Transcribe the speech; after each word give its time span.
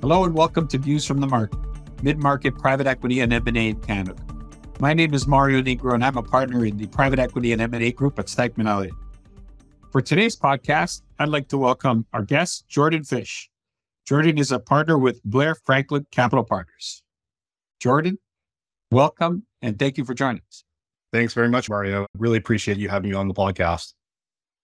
Hello 0.00 0.24
and 0.24 0.34
welcome 0.34 0.66
to 0.68 0.78
Views 0.78 1.04
from 1.04 1.20
the 1.20 1.26
Market, 1.26 1.58
mid-market 2.02 2.56
private 2.56 2.86
equity 2.86 3.20
and 3.20 3.34
M&A 3.34 3.68
in 3.68 3.76
Canada. 3.80 4.16
My 4.78 4.94
name 4.94 5.12
is 5.12 5.26
Mario 5.26 5.60
Nigro 5.60 5.92
and 5.92 6.02
I'm 6.02 6.16
a 6.16 6.22
partner 6.22 6.64
in 6.64 6.78
the 6.78 6.86
private 6.86 7.18
equity 7.18 7.52
and 7.52 7.60
M&A 7.60 7.92
group 7.92 8.18
at 8.18 8.24
Stikeman 8.24 8.66
Elliott. 8.66 8.94
For 9.92 10.00
today's 10.00 10.34
podcast, 10.36 11.02
I'd 11.18 11.28
like 11.28 11.48
to 11.48 11.58
welcome 11.58 12.06
our 12.14 12.22
guest, 12.22 12.66
Jordan 12.66 13.04
Fish. 13.04 13.50
Jordan 14.06 14.38
is 14.38 14.50
a 14.50 14.58
partner 14.58 14.96
with 14.96 15.22
Blair 15.22 15.54
Franklin 15.54 16.06
Capital 16.10 16.44
Partners. 16.44 17.02
Jordan, 17.78 18.16
welcome 18.90 19.44
and 19.60 19.78
thank 19.78 19.98
you 19.98 20.06
for 20.06 20.14
joining 20.14 20.40
us. 20.48 20.64
Thanks 21.12 21.34
very 21.34 21.50
much, 21.50 21.68
Mario. 21.68 22.06
Really 22.16 22.38
appreciate 22.38 22.78
you 22.78 22.88
having 22.88 23.10
me 23.10 23.16
on 23.16 23.28
the 23.28 23.34
podcast. 23.34 23.92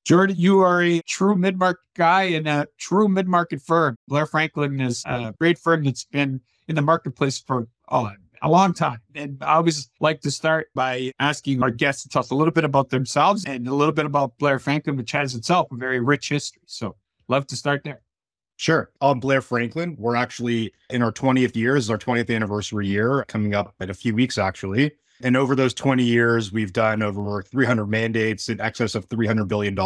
Jordan, 0.06 0.36
you 0.38 0.60
are 0.60 0.80
a 0.84 1.00
true 1.00 1.34
mid 1.34 1.58
market 1.58 1.82
guy 1.96 2.22
and 2.22 2.46
a 2.46 2.68
true 2.78 3.08
mid 3.08 3.26
market 3.26 3.60
firm. 3.60 3.96
Blair 4.06 4.24
Franklin 4.24 4.80
is 4.80 5.02
a 5.04 5.34
great 5.40 5.58
firm 5.58 5.82
that's 5.82 6.04
been 6.04 6.40
in 6.68 6.76
the 6.76 6.82
marketplace 6.82 7.40
for 7.40 7.66
oh, 7.90 8.08
a 8.40 8.48
long 8.48 8.72
time. 8.72 9.00
And 9.16 9.36
I 9.40 9.54
always 9.54 9.90
like 9.98 10.20
to 10.20 10.30
start 10.30 10.68
by 10.76 11.10
asking 11.18 11.60
our 11.60 11.72
guests 11.72 12.04
to 12.04 12.08
tell 12.08 12.20
us 12.20 12.30
a 12.30 12.36
little 12.36 12.52
bit 12.52 12.62
about 12.62 12.90
themselves 12.90 13.44
and 13.46 13.66
a 13.66 13.74
little 13.74 13.92
bit 13.92 14.06
about 14.06 14.38
Blair 14.38 14.60
Franklin, 14.60 14.96
which 14.96 15.10
has 15.10 15.34
itself 15.34 15.72
a 15.72 15.76
very 15.76 15.98
rich 15.98 16.28
history. 16.28 16.62
So, 16.66 16.94
love 17.26 17.48
to 17.48 17.56
start 17.56 17.82
there. 17.82 18.02
Sure. 18.58 18.92
I'm 19.00 19.18
Blair 19.18 19.42
Franklin. 19.42 19.96
We're 19.98 20.14
actually 20.14 20.72
in 20.88 21.02
our 21.02 21.10
20th 21.10 21.56
year. 21.56 21.74
This 21.74 21.84
is 21.84 21.90
our 21.90 21.98
20th 21.98 22.32
anniversary 22.32 22.86
year 22.86 23.24
coming 23.26 23.56
up 23.56 23.74
in 23.80 23.90
a 23.90 23.94
few 23.94 24.14
weeks, 24.14 24.38
actually. 24.38 24.92
And 25.22 25.36
over 25.36 25.54
those 25.54 25.74
20 25.74 26.04
years, 26.04 26.52
we've 26.52 26.72
done 26.72 27.02
over 27.02 27.42
300 27.42 27.86
mandates 27.86 28.48
in 28.48 28.60
excess 28.60 28.94
of 28.94 29.08
$300 29.08 29.48
billion. 29.48 29.76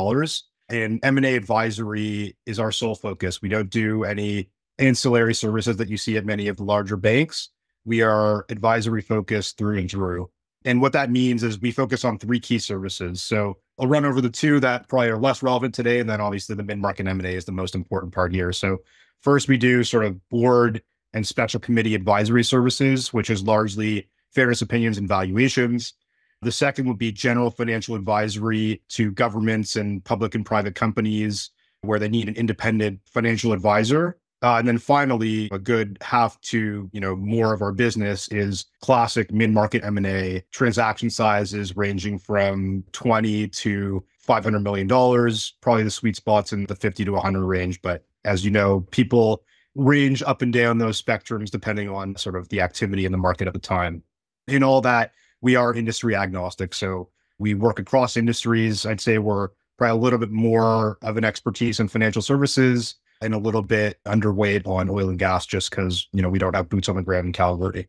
And 0.69 1.01
M&A 1.03 1.35
advisory 1.35 2.37
is 2.47 2.59
our 2.59 2.73
sole 2.73 2.95
focus. 2.95 3.43
We 3.43 3.49
don't 3.49 3.71
do 3.71 4.05
any 4.05 4.49
ancillary 4.79 5.35
services 5.35 5.77
that 5.77 5.89
you 5.89 5.97
see 5.97 6.17
at 6.17 6.25
many 6.25 6.49
of 6.49 6.57
the 6.57 6.65
larger 6.65 6.97
banks. 6.97 7.51
We 7.85 8.03
are 8.03 8.45
advisory 8.49 9.03
focused 9.03 9.59
through 9.59 9.79
and 9.79 9.91
through. 9.91 10.31
And 10.65 10.81
what 10.81 10.93
that 10.93 11.11
means 11.11 11.43
is 11.43 11.61
we 11.61 11.71
focus 11.71 12.05
on 12.05 12.19
three 12.19 12.41
key 12.41 12.59
services. 12.59 13.23
So 13.23 13.57
I'll 13.79 13.87
run 13.87 14.05
over 14.05 14.21
the 14.21 14.31
two 14.31 14.61
that 14.61 14.89
probably 14.89 15.09
are 15.09 15.17
less 15.17 15.43
relevant 15.43 15.75
today. 15.75 16.01
And 16.01 16.09
then 16.09 16.21
obviously 16.21 16.55
the 16.55 16.63
mid-market 16.63 17.07
M&A 17.07 17.35
is 17.35 17.47
the 17.47 17.53
most 17.53 17.75
important 17.75 18.13
part 18.13 18.33
here. 18.33 18.53
So 18.53 18.79
first 19.23 19.49
we 19.49 19.57
do 19.57 19.83
sort 19.85 20.05
of 20.05 20.29
board 20.29 20.83
and 21.15 21.27
special 21.27 21.61
committee 21.61 21.95
advisory 21.95 22.45
services, 22.45 23.13
which 23.13 23.31
is 23.31 23.43
largely 23.43 24.09
fairness 24.33 24.63
opinions 24.63 24.99
and 24.99 25.09
valuations. 25.09 25.95
The 26.43 26.53
second 26.53 26.87
would 26.89 26.99
be 26.99 27.13
general 27.13 27.51
financial 27.51 27.95
advisory 27.95 28.83
to 28.91 29.11
governments 29.13 29.77
and 29.77 30.03
public 30.05 30.35
and 30.35 30.45
private 30.45 30.75
companies 30.75 31.51
where 31.83 31.99
they 31.99 32.09
need 32.09 32.29
an 32.29 32.35
independent 32.35 33.01
financial 33.05 33.53
advisor. 33.53 34.17
Uh, 34.43 34.57
and 34.57 34.67
then 34.67 34.79
finally, 34.79 35.51
a 35.53 35.59
good 35.59 35.99
half 36.01 36.41
to 36.41 36.89
you 36.93 37.01
know 37.01 37.15
more 37.15 37.53
of 37.53 37.61
our 37.61 37.73
business 37.73 38.27
is 38.29 38.65
classic 38.81 39.31
mid-market 39.31 39.85
M&A 39.85 40.43
transaction 40.51 41.11
sizes 41.11 41.77
ranging 41.77 42.19
from 42.19 42.83
20 42.93 43.49
to 43.49 44.03
500 44.19 44.61
million 44.61 44.87
dollars. 44.87 45.55
Probably 45.61 45.83
the 45.83 45.91
sweet 45.91 46.17
spots 46.17 46.55
in 46.55 46.65
the 46.65 46.75
50 46.75 47.05
to 47.05 47.13
100 47.13 47.45
range. 47.45 47.83
But 47.83 48.05
as 48.25 48.43
you 48.43 48.51
know, 48.51 48.81
people 48.91 49.43
range 49.75 50.23
up 50.23 50.41
and 50.41 50.53
down 50.53 50.79
those 50.79 51.01
spectrums 51.01 51.51
depending 51.51 51.89
on 51.89 52.17
sort 52.17 52.35
of 52.35 52.49
the 52.49 52.61
activity 52.61 53.05
in 53.05 53.13
the 53.13 53.19
market 53.19 53.47
at 53.47 53.53
the 53.53 53.61
time 53.61 54.03
in 54.51 54.63
all 54.63 54.81
that 54.83 55.13
we 55.41 55.57
are 55.57 55.75
industry 55.75 56.15
agnostic. 56.15 56.75
So 56.75 57.09
we 57.39 57.55
work 57.55 57.79
across 57.79 58.17
industries. 58.17 58.85
I'd 58.85 59.01
say 59.01 59.19
we're 59.19 59.49
probably 59.79 59.99
a 59.99 60.03
little 60.03 60.19
bit 60.19 60.31
more 60.31 60.99
of 61.03 61.17
an 61.17 61.25
expertise 61.25 61.81
in 61.81 61.89
financial 61.89 62.23
services 62.23 62.97
and 63.23 63.35
a 63.35 63.39
little 63.39 63.63
bit 63.63 63.99
underweight 64.05 64.67
on 64.67 64.91
oil 64.91 65.09
and 65.09 65.19
gas 65.19 65.47
just 65.47 65.71
because, 65.71 66.09
you 66.13 66.23
know, 66.23 66.29
we 66.29 66.39
don't 66.39 66.55
have 66.55 66.69
boots 66.69 66.89
on 66.89 66.97
the 66.97 67.03
ground 67.03 67.27
in 67.27 67.33
Calgary. 67.33 67.89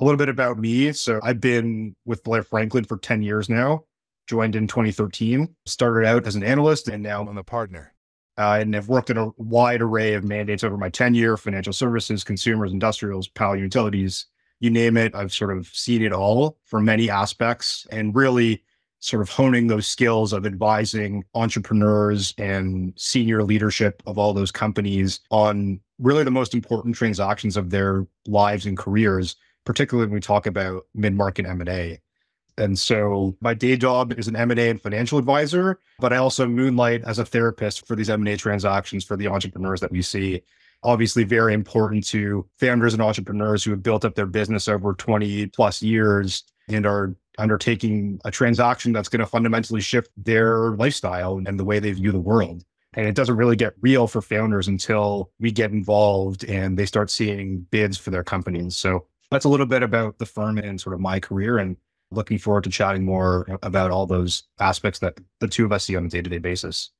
A 0.00 0.04
little 0.04 0.18
bit 0.18 0.28
about 0.28 0.58
me. 0.58 0.92
So 0.92 1.20
I've 1.22 1.40
been 1.40 1.94
with 2.04 2.22
Blair 2.22 2.42
Franklin 2.42 2.84
for 2.84 2.98
10 2.98 3.22
years 3.22 3.48
now, 3.48 3.84
joined 4.26 4.54
in 4.54 4.66
2013, 4.66 5.54
started 5.66 6.06
out 6.06 6.26
as 6.26 6.36
an 6.36 6.44
analyst 6.44 6.88
and 6.88 7.02
now 7.02 7.22
I'm 7.22 7.38
a 7.38 7.44
partner. 7.44 7.94
Uh, 8.36 8.58
and 8.60 8.72
have 8.72 8.88
worked 8.88 9.10
in 9.10 9.16
a 9.16 9.30
wide 9.36 9.82
array 9.82 10.14
of 10.14 10.22
mandates 10.22 10.62
over 10.62 10.76
my 10.76 10.88
tenure 10.88 11.36
financial 11.36 11.72
services, 11.72 12.22
consumers, 12.22 12.70
industrials, 12.70 13.26
power 13.26 13.56
utilities, 13.56 14.26
you 14.60 14.70
name 14.70 14.96
it, 14.96 15.14
I've 15.14 15.32
sort 15.32 15.56
of 15.56 15.66
seen 15.68 16.02
it 16.02 16.12
all 16.12 16.58
for 16.64 16.80
many 16.80 17.10
aspects 17.10 17.86
and 17.90 18.14
really 18.14 18.62
sort 19.00 19.22
of 19.22 19.28
honing 19.28 19.68
those 19.68 19.86
skills 19.86 20.32
of 20.32 20.44
advising 20.44 21.24
entrepreneurs 21.34 22.34
and 22.38 22.92
senior 22.96 23.44
leadership 23.44 24.02
of 24.06 24.18
all 24.18 24.32
those 24.32 24.50
companies 24.50 25.20
on 25.30 25.80
really 25.98 26.24
the 26.24 26.30
most 26.30 26.54
important 26.54 26.96
transactions 26.96 27.56
of 27.56 27.70
their 27.70 28.06
lives 28.26 28.66
and 28.66 28.76
careers, 28.76 29.36
particularly 29.64 30.08
when 30.08 30.14
we 30.14 30.20
talk 30.20 30.46
about 30.46 30.84
mid-market 30.94 31.46
M&A. 31.46 32.00
And 32.56 32.76
so 32.76 33.36
my 33.40 33.54
day 33.54 33.76
job 33.76 34.12
is 34.18 34.26
an 34.26 34.34
M&A 34.34 34.68
and 34.68 34.82
financial 34.82 35.16
advisor, 35.16 35.78
but 36.00 36.12
I 36.12 36.16
also 36.16 36.48
moonlight 36.48 37.04
as 37.04 37.20
a 37.20 37.24
therapist 37.24 37.86
for 37.86 37.94
these 37.94 38.10
M&A 38.10 38.36
transactions 38.36 39.04
for 39.04 39.16
the 39.16 39.28
entrepreneurs 39.28 39.80
that 39.80 39.92
we 39.92 40.02
see 40.02 40.42
obviously 40.82 41.24
very 41.24 41.54
important 41.54 42.06
to 42.06 42.46
founders 42.58 42.92
and 42.92 43.02
entrepreneurs 43.02 43.64
who 43.64 43.70
have 43.70 43.82
built 43.82 44.04
up 44.04 44.14
their 44.14 44.26
business 44.26 44.68
over 44.68 44.94
20 44.94 45.46
plus 45.48 45.82
years 45.82 46.44
and 46.68 46.86
are 46.86 47.14
undertaking 47.38 48.20
a 48.24 48.30
transaction 48.30 48.92
that's 48.92 49.08
going 49.08 49.20
to 49.20 49.26
fundamentally 49.26 49.80
shift 49.80 50.10
their 50.16 50.72
lifestyle 50.72 51.40
and 51.46 51.58
the 51.58 51.64
way 51.64 51.78
they 51.78 51.92
view 51.92 52.12
the 52.12 52.20
world. 52.20 52.64
And 52.94 53.06
it 53.06 53.14
doesn't 53.14 53.36
really 53.36 53.56
get 53.56 53.74
real 53.80 54.06
for 54.06 54.20
founders 54.20 54.66
until 54.66 55.30
we 55.38 55.52
get 55.52 55.70
involved 55.70 56.44
and 56.44 56.78
they 56.78 56.86
start 56.86 57.10
seeing 57.10 57.66
bids 57.70 57.96
for 57.96 58.10
their 58.10 58.24
companies. 58.24 58.76
So 58.76 59.06
that's 59.30 59.44
a 59.44 59.48
little 59.48 59.66
bit 59.66 59.82
about 59.82 60.18
the 60.18 60.26
firm 60.26 60.58
and 60.58 60.80
sort 60.80 60.94
of 60.94 61.00
my 61.00 61.20
career 61.20 61.58
and 61.58 61.76
looking 62.10 62.38
forward 62.38 62.64
to 62.64 62.70
chatting 62.70 63.04
more 63.04 63.46
about 63.62 63.90
all 63.90 64.06
those 64.06 64.44
aspects 64.58 64.98
that 65.00 65.18
the 65.40 65.48
two 65.48 65.64
of 65.64 65.72
us 65.72 65.84
see 65.84 65.96
on 65.96 66.06
a 66.06 66.08
day 66.08 66.22
to 66.22 66.30
day 66.30 66.38
basis. 66.38 66.90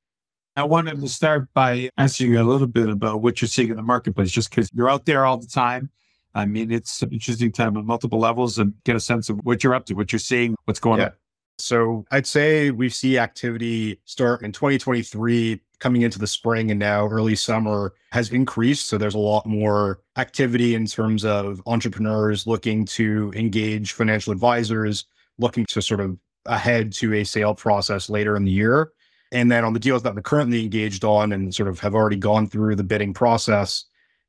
I 0.59 0.63
wanted 0.63 0.99
to 0.99 1.07
start 1.07 1.47
by 1.53 1.89
asking 1.97 2.33
you 2.33 2.41
a 2.41 2.43
little 2.43 2.67
bit 2.67 2.89
about 2.89 3.21
what 3.21 3.41
you're 3.41 3.47
seeing 3.47 3.69
in 3.69 3.77
the 3.77 3.81
marketplace, 3.81 4.29
just 4.29 4.49
because 4.49 4.69
you're 4.73 4.89
out 4.89 5.05
there 5.05 5.25
all 5.25 5.37
the 5.37 5.47
time. 5.47 5.89
I 6.35 6.45
mean, 6.45 6.69
it's 6.69 7.01
an 7.01 7.13
interesting 7.13 7.53
time 7.53 7.77
on 7.77 7.85
multiple 7.85 8.19
levels 8.19 8.57
and 8.57 8.73
get 8.83 8.97
a 8.97 8.99
sense 8.99 9.29
of 9.29 9.39
what 9.43 9.63
you're 9.63 9.73
up 9.73 9.85
to, 9.85 9.93
what 9.93 10.11
you're 10.11 10.19
seeing, 10.19 10.57
what's 10.65 10.81
going 10.81 10.99
yeah. 10.99 11.05
on. 11.05 11.11
So 11.59 12.05
I'd 12.11 12.27
say 12.27 12.71
we 12.71 12.89
see 12.89 13.17
activity 13.17 14.01
start 14.03 14.41
in 14.41 14.51
2023 14.51 15.61
coming 15.79 16.01
into 16.01 16.19
the 16.19 16.27
spring 16.27 16.71
and 16.71 16.79
now 16.79 17.07
early 17.07 17.35
summer 17.35 17.93
has 18.11 18.29
increased. 18.31 18.89
So 18.89 18.97
there's 18.97 19.15
a 19.15 19.19
lot 19.19 19.45
more 19.45 20.01
activity 20.17 20.75
in 20.75 20.87
terms 20.87 21.23
of 21.23 21.61
entrepreneurs 21.67 22.45
looking 22.47 22.83
to 22.85 23.31
engage 23.33 23.93
financial 23.93 24.33
advisors, 24.33 25.05
looking 25.37 25.65
to 25.67 25.81
sort 25.81 26.01
of 26.01 26.17
ahead 26.45 26.91
to 26.93 27.13
a 27.13 27.23
sale 27.23 27.55
process 27.55 28.09
later 28.09 28.35
in 28.35 28.43
the 28.43 28.51
year. 28.51 28.91
And 29.31 29.51
then 29.51 29.63
on 29.63 29.73
the 29.73 29.79
deals 29.79 30.03
that 30.03 30.15
they're 30.15 30.23
currently 30.23 30.63
engaged 30.63 31.03
on 31.03 31.31
and 31.31 31.53
sort 31.53 31.69
of 31.69 31.79
have 31.79 31.93
already 31.93 32.15
gone 32.15 32.47
through 32.47 32.75
the 32.75 32.83
bidding 32.83 33.13
process, 33.13 33.85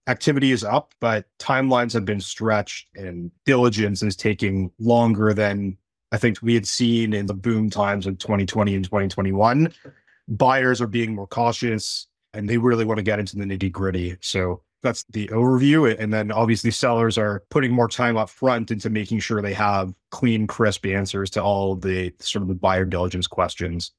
activity 0.07 0.53
is 0.53 0.65
up, 0.65 0.93
but 1.01 1.27
timelines 1.39 1.93
have 1.93 2.05
been 2.05 2.21
stretched 2.21 2.89
and 2.95 3.31
diligence 3.47 4.03
is 4.03 4.17
taking 4.17 4.71
longer 4.79 5.33
than 5.33 5.77
I 6.13 6.19
think 6.19 6.39
we 6.43 6.55
had 6.55 6.67
seen 6.67 7.13
in 7.15 7.27
the 7.27 7.35
boom 7.35 7.71
times 7.71 8.07
of 8.07 8.19
2020 8.19 8.75
and 8.75 8.85
2021. 8.85 9.73
Buyers 10.29 10.81
are 10.81 10.87
being 10.87 11.15
more 11.15 11.27
cautious 11.27 12.09
and 12.35 12.49
they 12.49 12.59
really 12.59 12.85
want 12.85 12.99
to 12.99 13.03
get 13.03 13.19
into 13.19 13.37
the 13.37 13.45
nitty 13.45 13.71
gritty. 13.71 14.17
So 14.21 14.63
that's 14.83 15.05
the 15.11 15.29
overview. 15.29 15.97
And 15.99 16.13
then 16.13 16.33
obviously 16.33 16.71
sellers 16.71 17.17
are 17.17 17.45
putting 17.51 17.73
more 17.73 17.89
time 17.89 18.17
up 18.17 18.31
front 18.31 18.71
into 18.71 18.91
making 18.91 19.21
sure 19.21 19.41
they 19.41 19.55
have 19.55 19.95
clean, 20.11 20.47
crisp 20.47 20.87
answers 20.87 21.31
to 21.31 21.43
all 21.43 21.77
the 21.77 22.13
sort 22.19 22.43
of 22.43 22.49
the 22.49 22.55
buyer 22.55 22.85
diligence 22.85 23.27
questions 23.27 23.93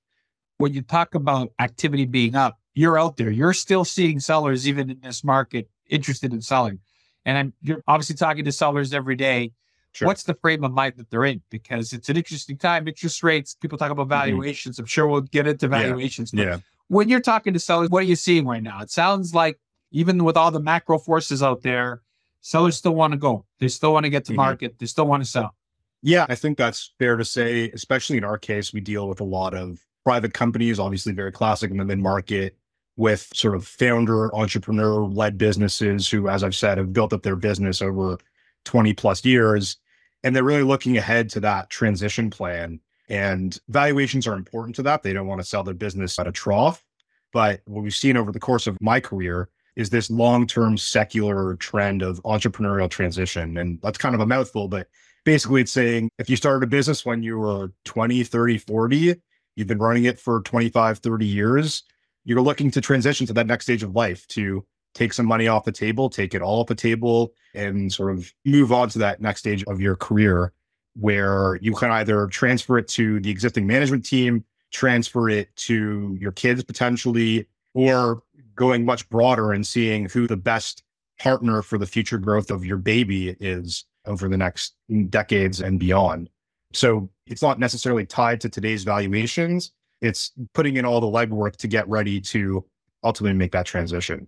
when 0.61 0.73
you 0.73 0.81
talk 0.81 1.16
about 1.16 1.51
activity 1.59 2.05
being 2.05 2.35
up, 2.35 2.57
you're 2.73 2.99
out 2.99 3.17
there. 3.17 3.29
You're 3.29 3.53
still 3.53 3.83
seeing 3.83 4.19
sellers, 4.19 4.67
even 4.67 4.89
in 4.89 4.99
this 5.01 5.23
market, 5.23 5.69
interested 5.90 6.34
in 6.34 6.41
selling. 6.41 6.79
And 7.25 7.37
I'm, 7.37 7.53
you're 7.61 7.84
obviously 7.87 8.16
talking 8.16 8.46
to 8.46 8.52
sellers 8.52 8.93
every 8.93 9.16
day. 9.16 9.52
Sure. 9.93 10.08
What's 10.08 10.23
the 10.23 10.35
frame 10.35 10.63
of 10.63 10.72
mind 10.72 10.93
that 10.97 11.09
they're 11.09 11.25
in? 11.25 11.41
Because 11.49 11.91
it's 11.91 12.08
an 12.08 12.16
interesting 12.16 12.58
time. 12.58 12.87
Interest 12.87 13.22
rates, 13.23 13.55
people 13.55 13.78
talk 13.78 13.91
about 13.91 14.03
mm-hmm. 14.03 14.09
valuations. 14.09 14.75
Mm-hmm. 14.75 14.84
I'm 14.84 14.87
sure 14.87 15.08
we'll 15.08 15.22
get 15.22 15.47
into 15.47 15.67
valuations. 15.67 16.34
Yeah. 16.34 16.43
yeah. 16.46 16.58
When 16.87 17.09
you're 17.09 17.19
talking 17.19 17.53
to 17.53 17.59
sellers, 17.59 17.90
what 17.90 18.03
are 18.03 18.07
you 18.07 18.16
seeing 18.16 18.46
right 18.46 18.64
now? 18.64 18.81
It 18.81 18.90
sounds 18.90 19.35
like 19.35 19.59
even 19.91 20.23
with 20.23 20.37
all 20.37 20.52
the 20.52 20.61
macro 20.61 20.97
forces 20.97 21.43
out 21.43 21.61
there, 21.61 22.02
sellers 22.40 22.78
still 22.78 22.96
want 22.96 23.11
to 23.11 23.17
go. 23.17 23.46
They 23.59 23.67
still 23.67 23.91
want 23.93 24.05
to 24.05 24.09
get 24.09 24.25
to 24.25 24.31
mm-hmm. 24.31 24.37
market. 24.37 24.79
They 24.79 24.85
still 24.85 25.07
want 25.07 25.23
to 25.23 25.29
sell. 25.29 25.55
Yeah, 26.02 26.25
I 26.29 26.35
think 26.35 26.57
that's 26.57 26.93
fair 26.97 27.17
to 27.17 27.25
say, 27.25 27.69
especially 27.72 28.17
in 28.17 28.23
our 28.23 28.37
case, 28.37 28.73
we 28.73 28.79
deal 28.79 29.07
with 29.07 29.19
a 29.19 29.25
lot 29.25 29.53
of 29.53 29.85
private 30.03 30.34
companies, 30.34 30.80
obviously 30.80 31.14
very 31.14 31.32
classic 31.32 31.72
in 31.72 31.78
the 31.78 31.86
mid 31.86 32.00
market, 32.00 32.58
with 32.98 33.30
sort 33.34 33.56
of 33.56 33.66
founder 33.66 34.34
entrepreneur 34.36 35.06
led 35.06 35.38
businesses 35.38 36.09
who, 36.09 36.28
as 36.28 36.44
I've 36.44 36.56
said, 36.56 36.78
have 36.78 36.94
built 36.94 37.14
up 37.14 37.24
their 37.24 37.36
business 37.36 37.82
over 37.82 38.18
20 38.66 38.94
plus 38.94 39.24
years. 39.26 39.78
And 40.24 40.36
they're 40.36 40.44
really 40.44 40.64
looking 40.64 40.98
ahead 40.98 41.30
to 41.32 41.40
that 41.40 41.70
transition 41.70 42.30
plan. 42.30 42.80
And 43.09 43.58
valuations 43.70 44.28
are 44.28 44.36
important 44.36 44.76
to 44.76 44.84
that. 44.84 45.03
They 45.03 45.14
don't 45.14 45.28
want 45.28 45.42
to 45.42 45.48
sell 45.48 45.64
their 45.64 45.74
business 45.74 46.20
at 46.20 46.28
a 46.28 46.32
trough. 46.32 46.84
But 47.34 47.62
what 47.66 47.82
we've 47.82 47.96
seen 47.96 48.18
over 48.18 48.32
the 48.32 48.40
course 48.40 48.68
of 48.68 48.78
my 48.82 49.00
career 49.00 49.50
is 49.76 49.90
this 49.90 50.09
long-term 50.09 50.78
secular 50.78 51.56
trend 51.56 52.02
of 52.02 52.22
entrepreneurial 52.24 52.90
transition. 52.90 53.58
And 53.58 53.80
that's 53.82 53.98
kind 53.98 54.14
of 54.14 54.22
a 54.22 54.26
mouthful, 54.26 54.68
but 54.68 54.88
basically 55.24 55.62
it's 55.62 55.72
saying 55.72 56.09
if 56.20 56.30
you 56.30 56.36
started 56.36 56.64
a 56.64 56.68
business 56.68 57.06
when 57.06 57.24
you 57.24 57.40
were 57.40 57.72
20, 57.86 58.24
30, 58.24 58.58
40, 58.58 59.16
you've 59.56 59.68
been 59.68 59.80
running 59.80 60.06
it 60.06 60.20
for 60.20 60.42
25, 60.42 61.00
30 61.00 61.26
years, 61.26 61.84
you're 62.24 62.42
looking 62.42 62.72
to 62.72 62.82
transition 62.82 63.26
to 63.28 63.34
that 63.34 63.48
next 63.48 63.66
stage 63.66 63.84
of 63.84 63.96
life 63.96 64.28
to 64.28 64.66
take 64.94 65.14
some 65.14 65.26
money 65.26 65.48
off 65.48 65.64
the 65.64 65.72
table, 65.72 66.09
take 66.09 66.34
it 66.34 66.42
all 66.42 66.62
off 66.62 66.68
the 66.68 66.76
table, 66.76 67.34
and 67.56 67.92
sort 67.92 68.12
of 68.12 68.32
move 68.46 68.72
on 68.72 68.90
to 68.90 69.00
that 69.00 69.22
next 69.22 69.40
stage 69.40 69.64
of 69.66 69.80
your 69.80 69.96
career 69.96 70.53
where 71.00 71.58
you 71.62 71.74
can 71.74 71.90
either 71.92 72.28
transfer 72.28 72.78
it 72.78 72.88
to 72.90 73.20
the 73.22 73.30
existing 73.30 73.66
management 73.66 74.06
team, 74.06 74.44
transfer 74.72 75.30
it 75.30 75.56
to 75.56 76.18
your 76.20 76.34
kids 76.34 76.64
potentially, 76.64 77.48
or 77.74 78.22
going 78.56 78.84
much 78.84 79.09
broader 79.09 79.53
and 79.53 79.66
seeing 79.66 80.09
who 80.09 80.28
the 80.28 80.38
best 80.38 80.84
partner 81.18 81.62
for 81.62 81.78
the 81.78 81.86
future 81.86 82.18
growth 82.18 82.52
of 82.52 82.66
your 82.66 82.78
baby 82.78 83.30
is 83.40 83.86
over 84.06 84.28
the 84.28 84.38
next 84.38 84.76
decades 85.09 85.62
and 85.62 85.80
beyond. 85.80 86.30
So 86.74 87.09
it's 87.31 87.41
not 87.41 87.59
necessarily 87.59 88.05
tied 88.05 88.41
to 88.41 88.49
today's 88.49 88.83
valuations. 88.83 89.72
It's 90.01 90.31
putting 90.53 90.75
in 90.75 90.85
all 90.85 90.99
the 90.99 91.07
legwork 91.07 91.55
to 91.57 91.67
get 91.67 91.87
ready 91.87 92.19
to 92.22 92.66
ultimately 93.03 93.37
make 93.37 93.53
that 93.53 93.66
transition. 93.66 94.28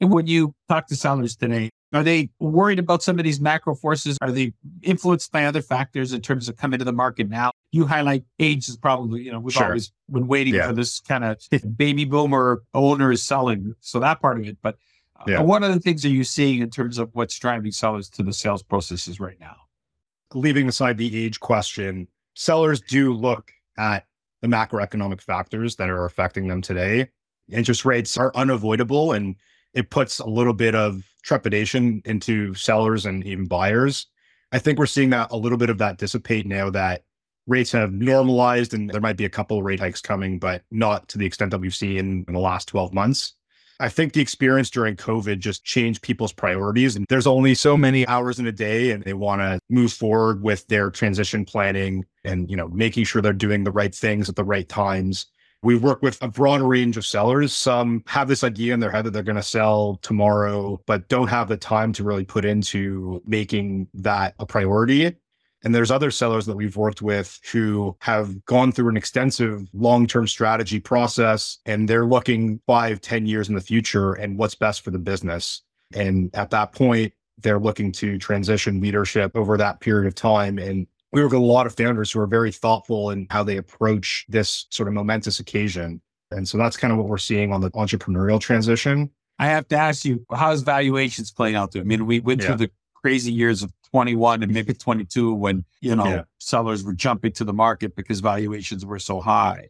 And 0.00 0.12
when 0.12 0.26
you 0.26 0.54
talk 0.68 0.86
to 0.88 0.96
sellers 0.96 1.36
today, 1.36 1.70
are 1.92 2.02
they 2.02 2.30
worried 2.38 2.78
about 2.78 3.02
some 3.02 3.18
of 3.18 3.24
these 3.24 3.40
macro 3.40 3.74
forces? 3.74 4.16
Are 4.22 4.30
they 4.30 4.52
influenced 4.82 5.32
by 5.32 5.44
other 5.44 5.60
factors 5.60 6.12
in 6.12 6.20
terms 6.20 6.48
of 6.48 6.56
coming 6.56 6.78
to 6.78 6.84
the 6.84 6.92
market 6.92 7.28
now? 7.28 7.50
You 7.72 7.86
highlight 7.86 8.24
age 8.38 8.68
is 8.68 8.76
probably, 8.76 9.22
you 9.22 9.32
know, 9.32 9.40
we've 9.40 9.54
sure. 9.54 9.66
always 9.66 9.92
been 10.10 10.26
waiting 10.26 10.54
yeah. 10.54 10.68
for 10.68 10.72
this 10.72 11.00
kind 11.00 11.24
of 11.24 11.38
baby 11.76 12.04
boomer 12.04 12.62
owner 12.74 13.12
is 13.12 13.22
selling. 13.22 13.74
So 13.80 13.98
that 14.00 14.20
part 14.20 14.38
of 14.38 14.46
it. 14.46 14.58
But 14.62 14.76
uh, 15.18 15.24
yeah. 15.26 15.40
what 15.42 15.62
other 15.62 15.78
things 15.78 16.04
are 16.04 16.10
you 16.10 16.24
seeing 16.24 16.60
in 16.60 16.70
terms 16.70 16.98
of 16.98 17.10
what's 17.12 17.38
driving 17.38 17.72
sellers 17.72 18.08
to 18.10 18.22
the 18.22 18.32
sales 18.32 18.62
processes 18.62 19.20
right 19.20 19.38
now? 19.40 19.56
Leaving 20.34 20.68
aside 20.68 20.96
the 20.96 21.24
age 21.24 21.40
question, 21.40 22.06
sellers 22.34 22.80
do 22.80 23.12
look 23.12 23.52
at 23.78 24.06
the 24.42 24.48
macroeconomic 24.48 25.20
factors 25.20 25.76
that 25.76 25.90
are 25.90 26.04
affecting 26.04 26.46
them 26.46 26.62
today. 26.62 27.08
Interest 27.50 27.84
rates 27.84 28.16
are 28.16 28.32
unavoidable 28.34 29.12
and 29.12 29.36
it 29.74 29.90
puts 29.90 30.18
a 30.18 30.26
little 30.26 30.52
bit 30.52 30.74
of 30.74 31.04
trepidation 31.22 32.00
into 32.04 32.54
sellers 32.54 33.06
and 33.06 33.24
even 33.24 33.46
buyers. 33.46 34.06
I 34.52 34.58
think 34.58 34.78
we're 34.78 34.86
seeing 34.86 35.10
that 35.10 35.30
a 35.30 35.36
little 35.36 35.58
bit 35.58 35.70
of 35.70 35.78
that 35.78 35.98
dissipate 35.98 36.46
now 36.46 36.70
that 36.70 37.04
rates 37.46 37.72
have 37.72 37.92
normalized 37.92 38.72
and 38.74 38.88
there 38.90 39.00
might 39.00 39.16
be 39.16 39.24
a 39.24 39.30
couple 39.30 39.62
rate 39.62 39.80
hikes 39.80 40.00
coming, 40.00 40.38
but 40.38 40.62
not 40.70 41.08
to 41.08 41.18
the 41.18 41.26
extent 41.26 41.50
that 41.50 41.60
we've 41.60 41.74
seen 41.74 42.24
in 42.26 42.34
the 42.34 42.40
last 42.40 42.68
12 42.68 42.94
months. 42.94 43.34
I 43.80 43.88
think 43.88 44.12
the 44.12 44.20
experience 44.20 44.70
during 44.70 44.94
COVID 44.96 45.38
just 45.38 45.64
changed 45.64 46.02
people's 46.02 46.32
priorities. 46.32 46.96
And 46.96 47.06
there's 47.08 47.26
only 47.26 47.54
so 47.54 47.76
many 47.76 48.06
hours 48.06 48.38
in 48.38 48.46
a 48.46 48.52
day, 48.52 48.90
and 48.90 49.02
they 49.02 49.14
want 49.14 49.40
to 49.40 49.58
move 49.70 49.92
forward 49.92 50.42
with 50.42 50.66
their 50.66 50.90
transition 50.90 51.44
planning 51.44 52.04
and, 52.24 52.50
you 52.50 52.56
know, 52.56 52.68
making 52.68 53.04
sure 53.04 53.22
they're 53.22 53.32
doing 53.32 53.64
the 53.64 53.72
right 53.72 53.94
things 53.94 54.28
at 54.28 54.36
the 54.36 54.44
right 54.44 54.68
times. 54.68 55.26
We 55.62 55.76
work 55.76 56.02
with 56.02 56.22
a 56.22 56.28
broad 56.28 56.60
range 56.60 56.96
of 56.96 57.04
sellers. 57.04 57.52
Some 57.52 58.02
have 58.06 58.28
this 58.28 58.44
idea 58.44 58.72
in 58.74 58.80
their 58.80 58.90
head 58.90 59.04
that 59.04 59.10
they're 59.12 59.22
going 59.22 59.36
to 59.36 59.42
sell 59.42 59.98
tomorrow, 60.02 60.80
but 60.86 61.08
don't 61.08 61.28
have 61.28 61.48
the 61.48 61.56
time 61.56 61.92
to 61.94 62.04
really 62.04 62.24
put 62.24 62.44
into 62.44 63.22
making 63.26 63.88
that 63.94 64.34
a 64.38 64.46
priority. 64.46 65.16
And 65.62 65.74
there's 65.74 65.90
other 65.90 66.10
sellers 66.10 66.46
that 66.46 66.56
we've 66.56 66.76
worked 66.76 67.02
with 67.02 67.38
who 67.52 67.96
have 68.00 68.44
gone 68.46 68.72
through 68.72 68.88
an 68.88 68.96
extensive 68.96 69.68
long 69.74 70.06
term 70.06 70.26
strategy 70.26 70.80
process 70.80 71.58
and 71.66 71.88
they're 71.88 72.06
looking 72.06 72.60
five, 72.66 73.00
ten 73.00 73.26
years 73.26 73.48
in 73.48 73.54
the 73.54 73.60
future 73.60 74.14
and 74.14 74.38
what's 74.38 74.54
best 74.54 74.82
for 74.82 74.90
the 74.90 74.98
business. 74.98 75.62
And 75.92 76.30
at 76.34 76.50
that 76.50 76.72
point, 76.72 77.12
they're 77.38 77.58
looking 77.58 77.92
to 77.92 78.18
transition 78.18 78.80
leadership 78.80 79.36
over 79.36 79.56
that 79.56 79.80
period 79.80 80.06
of 80.06 80.14
time 80.14 80.58
and 80.58 80.86
we 81.12 81.22
work 81.22 81.32
with 81.32 81.40
a 81.40 81.44
lot 81.44 81.66
of 81.66 81.74
founders 81.74 82.12
who 82.12 82.20
are 82.20 82.26
very 82.26 82.52
thoughtful 82.52 83.10
in 83.10 83.26
how 83.30 83.42
they 83.42 83.56
approach 83.56 84.24
this 84.28 84.66
sort 84.70 84.88
of 84.88 84.94
momentous 84.94 85.40
occasion. 85.40 86.00
And 86.30 86.48
so 86.48 86.56
that's 86.56 86.76
kind 86.76 86.92
of 86.92 86.98
what 86.98 87.08
we're 87.08 87.18
seeing 87.18 87.52
on 87.52 87.60
the 87.60 87.70
entrepreneurial 87.72 88.40
transition. 88.40 89.10
I 89.38 89.46
have 89.46 89.66
to 89.68 89.76
ask 89.76 90.04
you, 90.04 90.24
how's 90.32 90.62
valuations 90.62 91.32
playing 91.32 91.56
out 91.56 91.72
there? 91.72 91.82
I 91.82 91.84
mean, 91.84 92.06
we 92.06 92.20
went 92.20 92.42
yeah. 92.42 92.48
through 92.48 92.58
the 92.58 92.70
crazy 92.94 93.32
years 93.32 93.62
of 93.62 93.72
21 93.92 94.42
and 94.42 94.52
maybe 94.52 94.72
22 94.72 95.34
when, 95.34 95.64
you 95.80 95.96
know, 95.96 96.04
yeah. 96.04 96.22
sellers 96.38 96.84
were 96.84 96.94
jumping 96.94 97.32
to 97.32 97.44
the 97.44 97.52
market 97.52 97.96
because 97.96 98.20
valuations 98.20 98.86
were 98.86 98.98
so 98.98 99.20
high. 99.20 99.68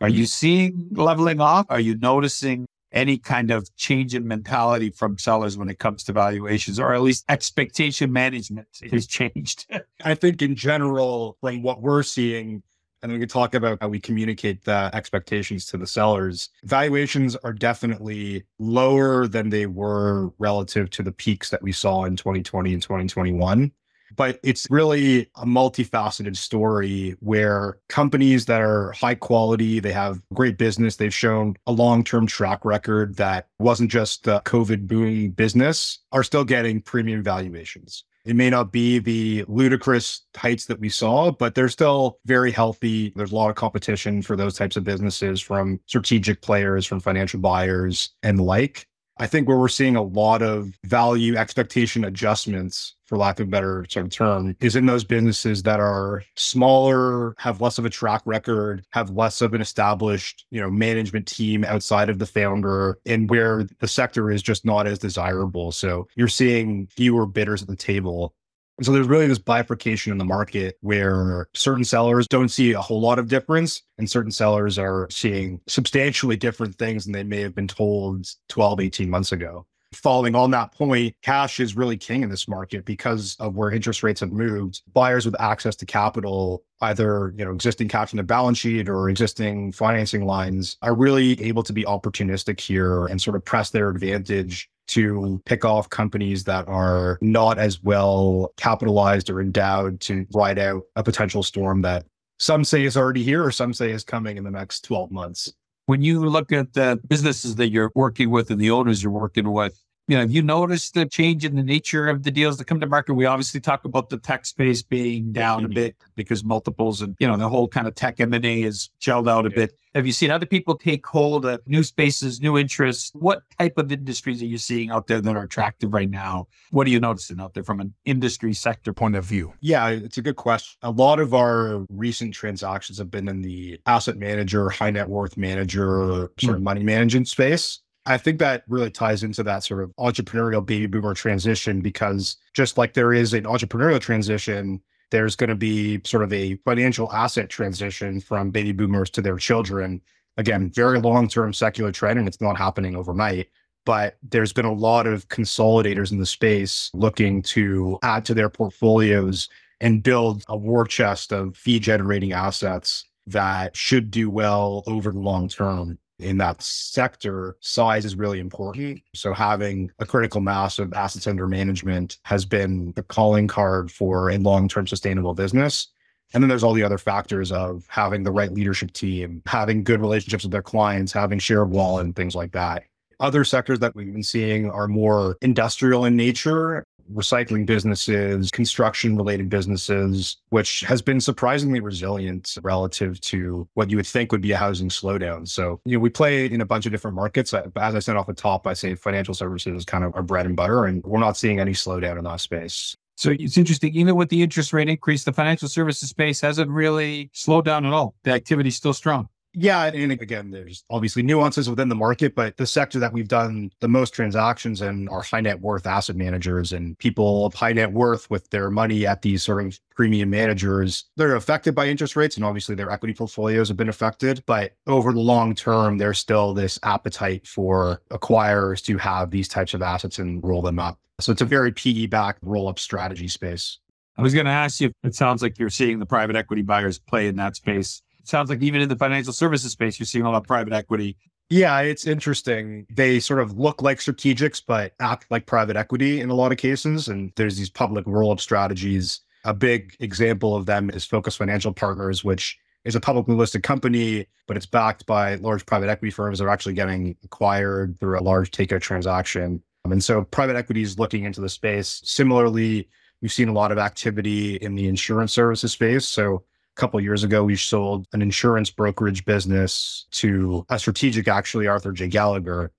Are 0.00 0.08
mm-hmm. 0.08 0.18
you 0.18 0.26
seeing 0.26 0.88
leveling 0.92 1.40
off? 1.40 1.66
Are 1.68 1.80
you 1.80 1.96
noticing 1.96 2.66
any 2.94 3.18
kind 3.18 3.50
of 3.50 3.68
change 3.76 4.14
in 4.14 4.26
mentality 4.26 4.88
from 4.88 5.18
sellers 5.18 5.58
when 5.58 5.68
it 5.68 5.78
comes 5.78 6.04
to 6.04 6.12
valuations, 6.12 6.78
or 6.78 6.94
at 6.94 7.02
least 7.02 7.24
expectation 7.28 8.12
management 8.12 8.68
has 8.90 9.06
changed. 9.06 9.66
I 10.04 10.14
think 10.14 10.40
in 10.40 10.54
general, 10.54 11.36
from 11.40 11.62
what 11.62 11.82
we're 11.82 12.04
seeing, 12.04 12.62
and 13.04 13.12
we 13.12 13.18
can 13.18 13.28
talk 13.28 13.54
about 13.54 13.78
how 13.82 13.88
we 13.88 14.00
communicate 14.00 14.64
the 14.64 14.90
expectations 14.94 15.66
to 15.66 15.76
the 15.76 15.86
sellers. 15.86 16.48
Valuations 16.64 17.36
are 17.36 17.52
definitely 17.52 18.44
lower 18.58 19.28
than 19.28 19.50
they 19.50 19.66
were 19.66 20.30
relative 20.38 20.88
to 20.88 21.02
the 21.02 21.12
peaks 21.12 21.50
that 21.50 21.62
we 21.62 21.70
saw 21.70 22.04
in 22.04 22.16
2020 22.16 22.72
and 22.72 22.82
2021 22.82 23.70
but 24.16 24.38
it's 24.44 24.68
really 24.70 25.22
a 25.34 25.44
multifaceted 25.44 26.36
story 26.36 27.16
where 27.18 27.78
companies 27.88 28.46
that 28.46 28.60
are 28.60 28.92
high 28.92 29.16
quality, 29.16 29.80
they 29.80 29.90
have 29.90 30.22
great 30.32 30.56
business, 30.56 30.94
they've 30.94 31.12
shown 31.12 31.56
a 31.66 31.72
long 31.72 32.04
term 32.04 32.24
track 32.24 32.64
record 32.64 33.16
that 33.16 33.48
wasn't 33.58 33.90
just 33.90 34.22
the 34.22 34.40
COVID 34.42 34.86
boom 34.86 35.30
business, 35.30 35.98
are 36.12 36.22
still 36.22 36.44
getting 36.44 36.80
premium 36.80 37.24
valuations. 37.24 38.04
It 38.24 38.36
may 38.36 38.48
not 38.48 38.72
be 38.72 38.98
the 38.98 39.44
ludicrous 39.48 40.22
heights 40.34 40.64
that 40.66 40.80
we 40.80 40.88
saw, 40.88 41.30
but 41.30 41.54
they're 41.54 41.68
still 41.68 42.18
very 42.24 42.50
healthy. 42.50 43.12
There's 43.14 43.32
a 43.32 43.34
lot 43.34 43.50
of 43.50 43.56
competition 43.56 44.22
for 44.22 44.34
those 44.34 44.56
types 44.56 44.76
of 44.76 44.84
businesses 44.84 45.42
from 45.42 45.78
strategic 45.86 46.40
players, 46.40 46.86
from 46.86 47.00
financial 47.00 47.40
buyers, 47.40 48.10
and 48.22 48.40
like. 48.40 48.88
I 49.18 49.28
think 49.28 49.46
where 49.46 49.58
we're 49.58 49.68
seeing 49.68 49.94
a 49.94 50.02
lot 50.02 50.42
of 50.42 50.72
value 50.84 51.36
expectation 51.36 52.04
adjustments, 52.04 52.96
for 53.06 53.16
lack 53.16 53.38
of 53.38 53.46
a 53.46 53.50
better 53.50 53.86
sort 53.88 54.06
of 54.06 54.10
term, 54.12 54.56
is 54.60 54.74
in 54.74 54.86
those 54.86 55.04
businesses 55.04 55.62
that 55.62 55.78
are 55.78 56.24
smaller, 56.34 57.34
have 57.38 57.60
less 57.60 57.78
of 57.78 57.84
a 57.84 57.90
track 57.90 58.22
record, 58.24 58.84
have 58.90 59.10
less 59.10 59.40
of 59.40 59.54
an 59.54 59.60
established, 59.60 60.46
you 60.50 60.60
know, 60.60 60.70
management 60.70 61.28
team 61.28 61.64
outside 61.64 62.08
of 62.08 62.18
the 62.18 62.26
founder, 62.26 62.98
and 63.06 63.30
where 63.30 63.68
the 63.78 63.86
sector 63.86 64.32
is 64.32 64.42
just 64.42 64.64
not 64.64 64.86
as 64.86 64.98
desirable. 64.98 65.70
So 65.70 66.08
you're 66.16 66.26
seeing 66.26 66.88
fewer 66.88 67.24
bidders 67.24 67.62
at 67.62 67.68
the 67.68 67.76
table. 67.76 68.34
And 68.78 68.84
so 68.84 68.92
there's 68.92 69.06
really 69.06 69.28
this 69.28 69.38
bifurcation 69.38 70.10
in 70.10 70.18
the 70.18 70.24
market 70.24 70.78
where 70.80 71.46
certain 71.54 71.84
sellers 71.84 72.26
don't 72.26 72.48
see 72.48 72.72
a 72.72 72.80
whole 72.80 73.00
lot 73.00 73.18
of 73.18 73.28
difference 73.28 73.82
and 73.98 74.10
certain 74.10 74.32
sellers 74.32 74.78
are 74.78 75.06
seeing 75.10 75.60
substantially 75.68 76.36
different 76.36 76.74
things 76.74 77.04
than 77.04 77.12
they 77.12 77.22
may 77.22 77.40
have 77.40 77.54
been 77.54 77.68
told 77.68 78.26
12, 78.48 78.80
18 78.80 79.08
months 79.08 79.30
ago. 79.30 79.66
Following 79.94 80.34
on 80.34 80.50
that 80.50 80.72
point, 80.72 81.14
cash 81.22 81.60
is 81.60 81.76
really 81.76 81.96
king 81.96 82.22
in 82.24 82.28
this 82.28 82.48
market 82.48 82.84
because 82.84 83.36
of 83.38 83.54
where 83.54 83.70
interest 83.70 84.02
rates 84.02 84.20
have 84.20 84.32
moved. 84.32 84.82
Buyers 84.92 85.24
with 85.24 85.40
access 85.40 85.76
to 85.76 85.86
capital, 85.86 86.64
either 86.80 87.32
you 87.36 87.44
know 87.44 87.52
existing 87.52 87.86
cash 87.86 88.12
in 88.12 88.16
the 88.16 88.24
balance 88.24 88.58
sheet 88.58 88.88
or 88.88 89.08
existing 89.08 89.70
financing 89.70 90.26
lines, 90.26 90.78
are 90.82 90.96
really 90.96 91.40
able 91.40 91.62
to 91.62 91.72
be 91.72 91.84
opportunistic 91.84 92.58
here 92.58 93.06
and 93.06 93.22
sort 93.22 93.36
of 93.36 93.44
press 93.44 93.70
their 93.70 93.88
advantage 93.88 94.68
to 94.88 95.40
pick 95.46 95.64
off 95.64 95.88
companies 95.90 96.44
that 96.44 96.68
are 96.68 97.18
not 97.20 97.58
as 97.58 97.82
well 97.82 98.52
capitalized 98.56 99.30
or 99.30 99.40
endowed 99.40 100.00
to 100.00 100.26
ride 100.34 100.58
out 100.58 100.82
a 100.96 101.02
potential 101.02 101.42
storm 101.42 101.82
that 101.82 102.04
some 102.38 102.64
say 102.64 102.84
is 102.84 102.96
already 102.96 103.22
here 103.22 103.44
or 103.44 103.50
some 103.50 103.72
say 103.72 103.90
is 103.90 104.04
coming 104.04 104.36
in 104.36 104.44
the 104.44 104.50
next 104.50 104.82
12 104.82 105.10
months. 105.10 105.52
When 105.86 106.02
you 106.02 106.24
look 106.24 106.50
at 106.52 106.72
the 106.72 107.00
businesses 107.08 107.56
that 107.56 107.68
you're 107.68 107.92
working 107.94 108.30
with 108.30 108.50
and 108.50 108.60
the 108.60 108.70
owners 108.70 109.02
you're 109.02 109.12
working 109.12 109.52
with, 109.52 109.78
you 110.06 110.16
know, 110.16 110.20
have 110.20 110.30
you 110.30 110.42
noticed 110.42 110.94
the 110.94 111.06
change 111.06 111.44
in 111.44 111.56
the 111.56 111.62
nature 111.62 112.08
of 112.08 112.24
the 112.24 112.30
deals 112.30 112.58
that 112.58 112.66
come 112.66 112.78
to 112.80 112.86
market? 112.86 113.14
We 113.14 113.24
obviously 113.24 113.60
talk 113.60 113.84
about 113.84 114.10
the 114.10 114.18
tech 114.18 114.44
space 114.44 114.82
being 114.82 115.32
down 115.32 115.64
a 115.64 115.68
bit 115.68 115.96
because 116.14 116.44
multiples 116.44 117.00
and, 117.00 117.16
you 117.18 117.26
know, 117.26 117.36
the 117.38 117.48
whole 117.48 117.68
kind 117.68 117.86
of 117.86 117.94
tech 117.94 118.20
M&A 118.20 118.62
is 118.62 118.90
gelled 119.00 119.30
out 119.30 119.46
a 119.46 119.50
bit. 119.50 119.78
Have 119.94 120.06
you 120.06 120.12
seen 120.12 120.30
other 120.30 120.44
people 120.44 120.76
take 120.76 121.06
hold 121.06 121.46
of 121.46 121.60
new 121.66 121.82
spaces, 121.82 122.40
new 122.40 122.58
interests? 122.58 123.12
What 123.14 123.42
type 123.58 123.78
of 123.78 123.92
industries 123.92 124.42
are 124.42 124.46
you 124.46 124.58
seeing 124.58 124.90
out 124.90 125.06
there 125.06 125.20
that 125.20 125.36
are 125.36 125.44
attractive 125.44 125.94
right 125.94 126.10
now? 126.10 126.48
What 126.70 126.86
are 126.86 126.90
you 126.90 127.00
noticing 127.00 127.40
out 127.40 127.54
there 127.54 127.62
from 127.62 127.80
an 127.80 127.94
industry 128.04 128.52
sector 128.52 128.92
point 128.92 129.16
of 129.16 129.24
view? 129.24 129.54
Yeah, 129.60 129.88
it's 129.88 130.18
a 130.18 130.22
good 130.22 130.36
question. 130.36 130.78
A 130.82 130.90
lot 130.90 131.20
of 131.20 131.32
our 131.32 131.86
recent 131.88 132.34
transactions 132.34 132.98
have 132.98 133.10
been 133.10 133.28
in 133.28 133.40
the 133.40 133.80
asset 133.86 134.16
manager, 134.16 134.68
high 134.68 134.90
net 134.90 135.08
worth 135.08 135.36
manager, 135.36 136.28
sort 136.38 136.54
of 136.54 136.58
hmm. 136.58 136.64
money 136.64 136.82
management 136.82 137.28
space. 137.28 137.80
I 138.06 138.18
think 138.18 138.38
that 138.40 138.64
really 138.68 138.90
ties 138.90 139.22
into 139.22 139.42
that 139.44 139.64
sort 139.64 139.82
of 139.82 139.90
entrepreneurial 139.96 140.64
baby 140.64 140.86
boomer 140.86 141.14
transition 141.14 141.80
because 141.80 142.36
just 142.52 142.76
like 142.76 142.92
there 142.92 143.12
is 143.14 143.32
an 143.32 143.44
entrepreneurial 143.44 144.00
transition, 144.00 144.82
there's 145.10 145.36
going 145.36 145.48
to 145.48 145.54
be 145.56 146.00
sort 146.04 146.22
of 146.22 146.32
a 146.32 146.56
financial 146.64 147.10
asset 147.12 147.48
transition 147.48 148.20
from 148.20 148.50
baby 148.50 148.72
boomers 148.72 149.10
to 149.10 149.22
their 149.22 149.36
children. 149.38 150.02
Again, 150.36 150.70
very 150.70 151.00
long 151.00 151.28
term 151.28 151.52
secular 151.54 151.92
trend, 151.92 152.18
and 152.18 152.28
it's 152.28 152.40
not 152.40 152.56
happening 152.58 152.96
overnight. 152.96 153.48
but 153.86 154.16
there's 154.22 154.52
been 154.52 154.64
a 154.64 154.72
lot 154.72 155.06
of 155.06 155.28
consolidators 155.28 156.10
in 156.10 156.18
the 156.18 156.26
space 156.26 156.90
looking 156.94 157.42
to 157.42 157.98
add 158.02 158.24
to 158.24 158.34
their 158.34 158.48
portfolios 158.48 159.48
and 159.80 160.02
build 160.02 160.42
a 160.48 160.56
war 160.56 160.86
chest 160.86 161.32
of 161.32 161.56
fee 161.56 161.78
generating 161.78 162.32
assets 162.32 163.04
that 163.26 163.76
should 163.76 164.10
do 164.10 164.30
well 164.30 164.82
over 164.86 165.10
the 165.12 165.18
long 165.18 165.48
term 165.48 165.98
in 166.18 166.38
that 166.38 166.62
sector, 166.62 167.56
size 167.60 168.04
is 168.04 168.16
really 168.16 168.38
important. 168.38 169.02
So 169.14 169.32
having 169.32 169.90
a 169.98 170.06
critical 170.06 170.40
mass 170.40 170.78
of 170.78 170.92
assets 170.92 171.26
under 171.26 171.46
management 171.48 172.18
has 172.22 172.44
been 172.44 172.92
the 172.94 173.02
calling 173.02 173.48
card 173.48 173.90
for 173.90 174.30
a 174.30 174.38
long-term 174.38 174.86
sustainable 174.86 175.34
business. 175.34 175.88
And 176.32 176.42
then 176.42 176.48
there's 176.48 176.64
all 176.64 176.72
the 176.72 176.82
other 176.82 176.98
factors 176.98 177.52
of 177.52 177.84
having 177.88 178.22
the 178.22 178.32
right 178.32 178.52
leadership 178.52 178.92
team, 178.92 179.42
having 179.46 179.84
good 179.84 180.00
relationships 180.00 180.44
with 180.44 180.52
their 180.52 180.62
clients, 180.62 181.12
having 181.12 181.38
share 181.38 181.62
of 181.62 181.70
wallet 181.70 182.06
and 182.06 182.16
things 182.16 182.34
like 182.34 182.52
that. 182.52 182.84
Other 183.24 183.42
sectors 183.42 183.78
that 183.78 183.94
we've 183.94 184.12
been 184.12 184.22
seeing 184.22 184.70
are 184.70 184.86
more 184.86 185.38
industrial 185.40 186.04
in 186.04 186.14
nature 186.14 186.84
recycling 187.10 187.64
businesses, 187.64 188.50
construction 188.50 189.16
related 189.16 189.48
businesses, 189.48 190.36
which 190.50 190.80
has 190.80 191.00
been 191.00 191.22
surprisingly 191.22 191.80
resilient 191.80 192.58
relative 192.62 193.18
to 193.22 193.66
what 193.74 193.88
you 193.88 193.96
would 193.96 194.06
think 194.06 194.30
would 194.30 194.42
be 194.42 194.52
a 194.52 194.58
housing 194.58 194.90
slowdown. 194.90 195.48
So, 195.48 195.80
you 195.86 195.96
know, 195.96 196.00
we 196.00 196.10
play 196.10 196.44
in 196.44 196.60
a 196.60 196.66
bunch 196.66 196.84
of 196.84 196.92
different 196.92 197.16
markets. 197.16 197.54
As 197.54 197.94
I 197.94 197.98
said 197.98 198.16
off 198.16 198.26
the 198.26 198.34
top, 198.34 198.66
I 198.66 198.74
say 198.74 198.94
financial 198.94 199.32
services 199.32 199.74
is 199.74 199.84
kind 199.86 200.04
of 200.04 200.14
our 200.14 200.22
bread 200.22 200.44
and 200.44 200.54
butter, 200.54 200.84
and 200.84 201.02
we're 201.02 201.18
not 201.18 201.38
seeing 201.38 201.60
any 201.60 201.72
slowdown 201.72 202.18
in 202.18 202.24
that 202.24 202.40
space. 202.40 202.94
So 203.16 203.30
it's 203.30 203.56
interesting, 203.56 203.94
even 203.94 204.16
with 204.16 204.28
the 204.28 204.42
interest 204.42 204.74
rate 204.74 204.88
increase, 204.88 205.24
the 205.24 205.32
financial 205.32 205.68
services 205.68 206.10
space 206.10 206.42
hasn't 206.42 206.70
really 206.70 207.30
slowed 207.32 207.64
down 207.64 207.86
at 207.86 207.92
all. 207.92 208.16
The 208.24 208.32
activity 208.32 208.68
is 208.68 208.76
still 208.76 208.92
strong. 208.92 209.28
Yeah. 209.56 209.84
And 209.84 210.10
again, 210.10 210.50
there's 210.50 210.84
obviously 210.90 211.22
nuances 211.22 211.70
within 211.70 211.88
the 211.88 211.94
market, 211.94 212.34
but 212.34 212.56
the 212.56 212.66
sector 212.66 212.98
that 212.98 213.12
we've 213.12 213.28
done 213.28 213.70
the 213.80 213.88
most 213.88 214.12
transactions 214.12 214.82
in 214.82 215.08
are 215.08 215.22
high 215.22 215.40
net 215.40 215.60
worth 215.60 215.86
asset 215.86 216.16
managers 216.16 216.72
and 216.72 216.98
people 216.98 217.46
of 217.46 217.54
high 217.54 217.72
net 217.72 217.92
worth 217.92 218.28
with 218.30 218.50
their 218.50 218.68
money 218.70 219.06
at 219.06 219.22
these 219.22 219.44
sort 219.44 219.64
of 219.64 219.78
premium 219.94 220.28
managers. 220.28 221.04
They're 221.16 221.36
affected 221.36 221.74
by 221.74 221.86
interest 221.86 222.16
rates 222.16 222.36
and 222.36 222.44
obviously 222.44 222.74
their 222.74 222.90
equity 222.90 223.14
portfolios 223.14 223.68
have 223.68 223.76
been 223.76 223.88
affected. 223.88 224.42
But 224.46 224.72
over 224.88 225.12
the 225.12 225.20
long 225.20 225.54
term, 225.54 225.98
there's 225.98 226.18
still 226.18 226.52
this 226.52 226.78
appetite 226.82 227.46
for 227.46 228.02
acquirers 228.10 228.82
to 228.86 228.98
have 228.98 229.30
these 229.30 229.46
types 229.46 229.72
of 229.72 229.82
assets 229.82 230.18
and 230.18 230.42
roll 230.42 230.62
them 230.62 230.80
up. 230.80 230.98
So 231.20 231.30
it's 231.30 231.42
a 231.42 231.46
very 231.46 231.70
PE 231.70 232.08
roll 232.42 232.66
up 232.66 232.80
strategy 232.80 233.28
space. 233.28 233.78
I 234.16 234.22
was 234.22 234.34
going 234.34 234.46
to 234.46 234.52
ask 234.52 234.80
you, 234.80 234.88
if 234.88 234.94
it 235.10 235.14
sounds 235.14 235.42
like 235.42 235.58
you're 235.58 235.70
seeing 235.70 235.98
the 235.98 236.06
private 236.06 236.36
equity 236.36 236.62
buyers 236.62 236.98
play 236.98 237.26
in 237.28 237.36
that 237.36 237.56
space 237.56 238.02
sounds 238.28 238.50
like 238.50 238.62
even 238.62 238.80
in 238.80 238.88
the 238.88 238.96
financial 238.96 239.32
services 239.32 239.72
space, 239.72 239.98
you're 239.98 240.06
seeing 240.06 240.24
a 240.24 240.30
lot 240.30 240.36
of 240.36 240.44
private 240.44 240.72
equity. 240.72 241.16
Yeah, 241.50 241.80
it's 241.80 242.06
interesting. 242.06 242.86
They 242.90 243.20
sort 243.20 243.40
of 243.40 243.58
look 243.58 243.82
like 243.82 243.98
strategics, 243.98 244.62
but 244.66 244.92
act 245.00 245.30
like 245.30 245.46
private 245.46 245.76
equity 245.76 246.20
in 246.20 246.30
a 246.30 246.34
lot 246.34 246.52
of 246.52 246.58
cases. 246.58 247.08
And 247.08 247.32
there's 247.36 247.56
these 247.56 247.70
public 247.70 248.06
roll 248.06 248.32
up 248.32 248.40
strategies. 248.40 249.20
A 249.44 249.52
big 249.52 249.94
example 250.00 250.56
of 250.56 250.66
them 250.66 250.88
is 250.90 251.04
Focus 251.04 251.36
Financial 251.36 251.72
Partners, 251.72 252.24
which 252.24 252.58
is 252.84 252.94
a 252.94 253.00
publicly 253.00 253.34
listed 253.34 253.62
company, 253.62 254.26
but 254.46 254.56
it's 254.56 254.66
backed 254.66 255.06
by 255.06 255.34
large 255.36 255.64
private 255.66 255.88
equity 255.88 256.10
firms 256.10 256.38
that 256.38 256.46
are 256.46 256.50
actually 256.50 256.74
getting 256.74 257.16
acquired 257.24 257.98
through 257.98 258.18
a 258.18 258.22
large 258.22 258.50
takeout 258.50 258.80
transaction. 258.80 259.62
And 259.84 260.02
so 260.02 260.24
private 260.24 260.56
equity 260.56 260.82
is 260.82 260.98
looking 260.98 261.24
into 261.24 261.40
the 261.40 261.48
space. 261.48 262.00
Similarly, 262.04 262.88
we've 263.20 263.32
seen 263.32 263.48
a 263.48 263.52
lot 263.52 263.72
of 263.72 263.78
activity 263.78 264.56
in 264.56 264.74
the 264.74 264.88
insurance 264.88 265.32
services 265.32 265.72
space. 265.72 266.06
So 266.06 266.42
couple 266.76 267.00
years 267.00 267.24
ago, 267.24 267.44
we 267.44 267.56
sold 267.56 268.06
an 268.12 268.22
insurance 268.22 268.70
brokerage 268.70 269.24
business 269.24 270.06
to 270.12 270.64
a 270.68 270.78
strategic, 270.78 271.28
actually, 271.28 271.66
Arthur 271.66 271.92
J. 271.92 272.08
Gallagher. 272.08 272.70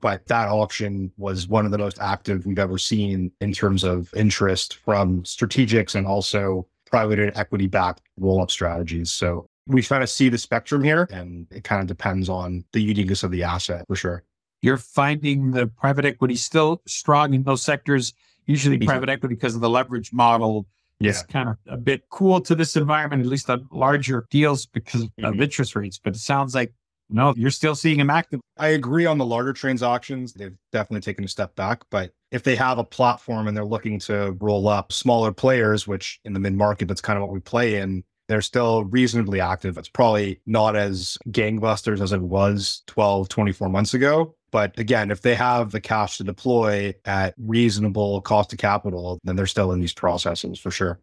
But 0.00 0.26
that 0.28 0.48
auction 0.48 1.12
was 1.18 1.48
one 1.48 1.66
of 1.66 1.70
the 1.70 1.78
most 1.78 1.98
active 2.00 2.46
we've 2.46 2.58
ever 2.58 2.78
seen 2.78 3.30
in 3.42 3.52
terms 3.52 3.84
of 3.84 4.12
interest 4.14 4.76
from 4.76 5.22
strategics 5.22 5.94
and 5.94 6.06
also 6.06 6.66
private 6.86 7.36
equity 7.36 7.66
backed 7.66 8.00
roll 8.18 8.40
up 8.40 8.50
strategies. 8.50 9.12
So 9.12 9.46
we 9.66 9.82
kind 9.82 10.02
of 10.02 10.08
see 10.08 10.28
the 10.28 10.38
spectrum 10.38 10.82
here 10.82 11.08
and 11.10 11.46
it 11.50 11.64
kind 11.64 11.80
of 11.80 11.88
depends 11.88 12.28
on 12.28 12.64
the 12.72 12.80
uniqueness 12.80 13.22
of 13.22 13.30
the 13.30 13.42
asset 13.42 13.84
for 13.86 13.96
sure. 13.96 14.24
You're 14.62 14.78
finding 14.78 15.50
the 15.50 15.66
private 15.66 16.04
equity 16.04 16.36
still 16.36 16.82
strong 16.86 17.34
in 17.34 17.42
those 17.42 17.62
sectors, 17.62 18.14
usually 18.46 18.78
private 18.78 19.08
equity 19.08 19.34
because 19.34 19.54
of 19.54 19.60
the 19.60 19.70
leverage 19.70 20.12
model 20.12 20.66
yeah. 21.02 21.10
is 21.10 21.22
kind 21.22 21.48
of 21.48 21.56
a 21.66 21.76
bit 21.76 22.08
cool 22.10 22.40
to 22.40 22.54
this 22.54 22.76
environment, 22.76 23.22
at 23.22 23.28
least 23.28 23.50
on 23.50 23.66
larger 23.70 24.26
deals 24.30 24.66
because 24.66 25.04
mm-hmm. 25.04 25.24
of 25.24 25.40
interest 25.40 25.76
rates. 25.76 26.00
But 26.02 26.14
it 26.14 26.20
sounds 26.20 26.54
like 26.54 26.72
no, 27.12 27.34
you're 27.36 27.50
still 27.50 27.74
seeing 27.74 27.98
them 27.98 28.10
active. 28.10 28.40
I 28.56 28.68
agree 28.68 29.04
on 29.04 29.18
the 29.18 29.26
larger 29.26 29.52
transactions. 29.52 30.32
They've 30.32 30.56
definitely 30.72 31.02
taken 31.02 31.24
a 31.24 31.28
step 31.28 31.54
back. 31.54 31.82
But 31.90 32.12
if 32.30 32.42
they 32.42 32.56
have 32.56 32.78
a 32.78 32.84
platform 32.84 33.46
and 33.46 33.56
they're 33.56 33.64
looking 33.64 33.98
to 34.00 34.36
roll 34.40 34.66
up 34.66 34.92
smaller 34.92 35.30
players, 35.30 35.86
which 35.86 36.20
in 36.24 36.32
the 36.32 36.40
mid 36.40 36.54
market, 36.54 36.88
that's 36.88 37.02
kind 37.02 37.18
of 37.18 37.22
what 37.22 37.32
we 37.32 37.40
play 37.40 37.76
in, 37.76 38.02
they're 38.28 38.40
still 38.40 38.84
reasonably 38.84 39.40
active. 39.40 39.76
It's 39.76 39.90
probably 39.90 40.40
not 40.46 40.74
as 40.74 41.18
gangbusters 41.28 42.00
as 42.00 42.12
it 42.12 42.22
was 42.22 42.82
12, 42.86 43.28
24 43.28 43.68
months 43.68 43.92
ago. 43.92 44.34
But 44.52 44.78
again, 44.78 45.10
if 45.10 45.22
they 45.22 45.34
have 45.34 45.72
the 45.72 45.80
cash 45.80 46.18
to 46.18 46.24
deploy 46.24 46.94
at 47.06 47.34
reasonable 47.38 48.20
cost 48.20 48.52
of 48.52 48.58
capital, 48.58 49.18
then 49.24 49.34
they're 49.34 49.46
still 49.46 49.72
in 49.72 49.80
these 49.80 49.94
processes 49.94 50.58
for 50.58 50.70
sure. 50.70 51.00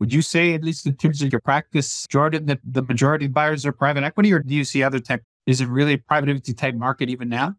Would 0.00 0.12
you 0.12 0.20
say, 0.20 0.52
at 0.52 0.64
least 0.64 0.84
in 0.84 0.96
terms 0.96 1.22
of 1.22 1.30
your 1.30 1.40
practice, 1.40 2.06
Jordan, 2.08 2.46
that 2.46 2.58
the 2.64 2.82
majority 2.82 3.26
of 3.26 3.32
buyers 3.32 3.64
are 3.64 3.72
private 3.72 4.02
equity, 4.02 4.32
or 4.32 4.40
do 4.40 4.52
you 4.52 4.64
see 4.64 4.82
other 4.82 4.98
tech? 4.98 5.22
Is 5.46 5.60
it 5.60 5.68
really 5.68 5.94
a 5.94 5.98
private 5.98 6.28
equity 6.28 6.54
type 6.54 6.74
market 6.74 7.08
even 7.08 7.28
now? 7.28 7.54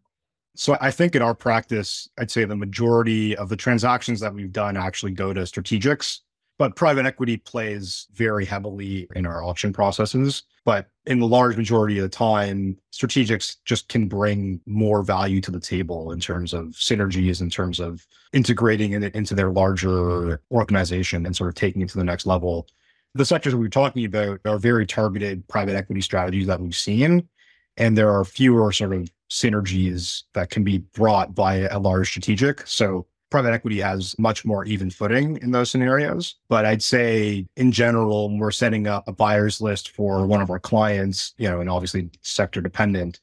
So 0.54 0.76
I 0.80 0.90
think 0.90 1.16
in 1.16 1.22
our 1.22 1.34
practice, 1.34 2.08
I'd 2.18 2.30
say 2.30 2.44
the 2.44 2.54
majority 2.54 3.34
of 3.34 3.48
the 3.48 3.56
transactions 3.56 4.20
that 4.20 4.34
we've 4.34 4.52
done 4.52 4.76
actually 4.76 5.12
go 5.12 5.32
to 5.32 5.40
strategics. 5.40 6.20
But 6.56 6.76
private 6.76 7.04
equity 7.04 7.36
plays 7.36 8.06
very 8.14 8.44
heavily 8.44 9.08
in 9.16 9.26
our 9.26 9.42
auction 9.42 9.72
processes. 9.72 10.44
But 10.64 10.88
in 11.06 11.18
the 11.18 11.26
large 11.26 11.56
majority 11.56 11.98
of 11.98 12.02
the 12.02 12.08
time, 12.08 12.78
strategics 12.92 13.56
just 13.64 13.88
can 13.88 14.08
bring 14.08 14.60
more 14.64 15.02
value 15.02 15.40
to 15.42 15.50
the 15.50 15.60
table 15.60 16.12
in 16.12 16.20
terms 16.20 16.54
of 16.54 16.68
synergies, 16.68 17.40
in 17.40 17.50
terms 17.50 17.80
of 17.80 18.06
integrating 18.32 18.92
it 18.92 19.14
into 19.14 19.34
their 19.34 19.50
larger 19.50 20.40
organization 20.50 21.26
and 21.26 21.36
sort 21.36 21.48
of 21.48 21.54
taking 21.54 21.82
it 21.82 21.90
to 21.90 21.98
the 21.98 22.04
next 22.04 22.24
level. 22.24 22.66
The 23.14 23.24
sectors 23.24 23.54
we're 23.54 23.68
talking 23.68 24.04
about 24.04 24.40
are 24.44 24.58
very 24.58 24.86
targeted 24.86 25.46
private 25.48 25.76
equity 25.76 26.00
strategies 26.00 26.46
that 26.46 26.60
we've 26.60 26.74
seen. 26.74 27.28
And 27.76 27.98
there 27.98 28.12
are 28.12 28.24
fewer 28.24 28.72
sort 28.72 28.92
of 28.92 29.10
synergies 29.30 30.22
that 30.32 30.50
can 30.50 30.64
be 30.64 30.78
brought 30.78 31.34
by 31.34 31.68
a 31.68 31.78
large 31.78 32.08
strategic. 32.08 32.66
So 32.66 33.06
private 33.34 33.52
equity 33.52 33.80
has 33.80 34.16
much 34.16 34.44
more 34.44 34.64
even 34.64 34.88
footing 34.88 35.38
in 35.42 35.50
those 35.50 35.68
scenarios. 35.68 36.36
But 36.48 36.64
I'd 36.64 36.84
say 36.84 37.44
in 37.56 37.72
general, 37.72 38.30
we're 38.38 38.52
setting 38.52 38.86
up 38.86 39.08
a 39.08 39.12
buyer's 39.12 39.60
list 39.60 39.90
for 39.90 40.24
one 40.24 40.40
of 40.40 40.50
our 40.50 40.60
clients, 40.60 41.34
you 41.36 41.50
know, 41.50 41.60
and 41.60 41.68
obviously 41.68 42.08
sector 42.20 42.60
dependent. 42.60 43.18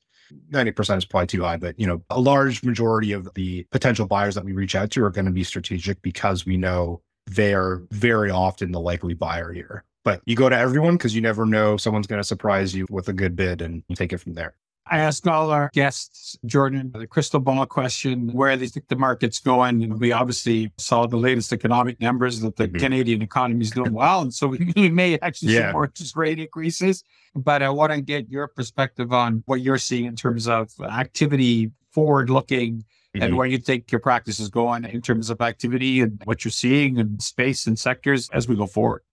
90% 0.51 0.97
is 0.97 1.05
probably 1.05 1.27
too 1.27 1.43
high, 1.43 1.55
but 1.55 1.79
you 1.79 1.87
know, 1.87 2.01
a 2.09 2.19
large 2.19 2.61
majority 2.61 3.13
of 3.13 3.33
the 3.35 3.65
potential 3.71 4.05
buyers 4.05 4.35
that 4.35 4.43
we 4.43 4.51
reach 4.51 4.75
out 4.75 4.91
to 4.91 5.03
are 5.05 5.11
going 5.11 5.23
to 5.23 5.31
be 5.31 5.45
strategic 5.45 6.01
because 6.01 6.45
we 6.45 6.57
know 6.57 7.01
they 7.27 7.53
are 7.53 7.83
very 7.91 8.29
often 8.29 8.73
the 8.73 8.81
likely 8.81 9.13
buyer 9.13 9.53
here. 9.53 9.85
But 10.03 10.21
you 10.25 10.35
go 10.35 10.49
to 10.49 10.57
everyone 10.57 10.97
because 10.97 11.15
you 11.15 11.21
never 11.21 11.45
know 11.45 11.77
someone's 11.77 12.07
going 12.07 12.19
to 12.19 12.27
surprise 12.27 12.75
you 12.75 12.85
with 12.89 13.07
a 13.07 13.13
good 13.13 13.37
bid 13.37 13.61
and 13.61 13.81
take 13.95 14.11
it 14.11 14.17
from 14.17 14.33
there. 14.33 14.55
I 14.87 14.99
ask 14.99 15.25
all 15.27 15.51
our 15.51 15.69
guests, 15.73 16.37
Jordan, 16.45 16.91
the 16.93 17.07
crystal 17.07 17.39
ball 17.39 17.65
question, 17.65 18.31
where 18.33 18.57
they 18.57 18.67
think 18.67 18.87
the 18.87 18.95
market's 18.95 19.39
going. 19.39 19.83
And 19.83 19.99
we 19.99 20.11
obviously 20.11 20.71
saw 20.77 21.05
the 21.05 21.17
latest 21.17 21.53
economic 21.53 22.01
numbers 22.01 22.39
that 22.41 22.55
the 22.55 22.67
mm-hmm. 22.67 22.77
Canadian 22.77 23.21
economy 23.21 23.61
is 23.61 23.71
doing 23.71 23.93
well. 23.93 24.21
And 24.21 24.33
so 24.33 24.47
we, 24.47 24.73
we 24.75 24.89
may 24.89 25.19
actually 25.19 25.53
yeah. 25.53 25.69
see 25.69 25.73
more 25.73 25.85
interest 25.85 26.15
rate 26.15 26.39
increases. 26.39 27.03
But 27.35 27.61
I 27.61 27.69
want 27.69 27.93
to 27.93 28.01
get 28.01 28.29
your 28.29 28.47
perspective 28.47 29.13
on 29.13 29.43
what 29.45 29.61
you're 29.61 29.77
seeing 29.77 30.05
in 30.05 30.15
terms 30.15 30.47
of 30.47 30.71
activity 30.81 31.71
forward 31.91 32.29
looking 32.29 32.77
mm-hmm. 32.77 33.21
and 33.21 33.37
where 33.37 33.47
you 33.47 33.59
think 33.59 33.91
your 33.91 34.01
practice 34.01 34.39
is 34.39 34.49
going 34.49 34.83
in 34.85 35.01
terms 35.01 35.29
of 35.29 35.41
activity 35.41 36.01
and 36.01 36.21
what 36.25 36.43
you're 36.43 36.51
seeing 36.51 36.97
in 36.97 37.19
space 37.19 37.67
and 37.67 37.77
sectors 37.77 38.29
as 38.33 38.47
we 38.47 38.55
go 38.55 38.65
forward. 38.65 39.03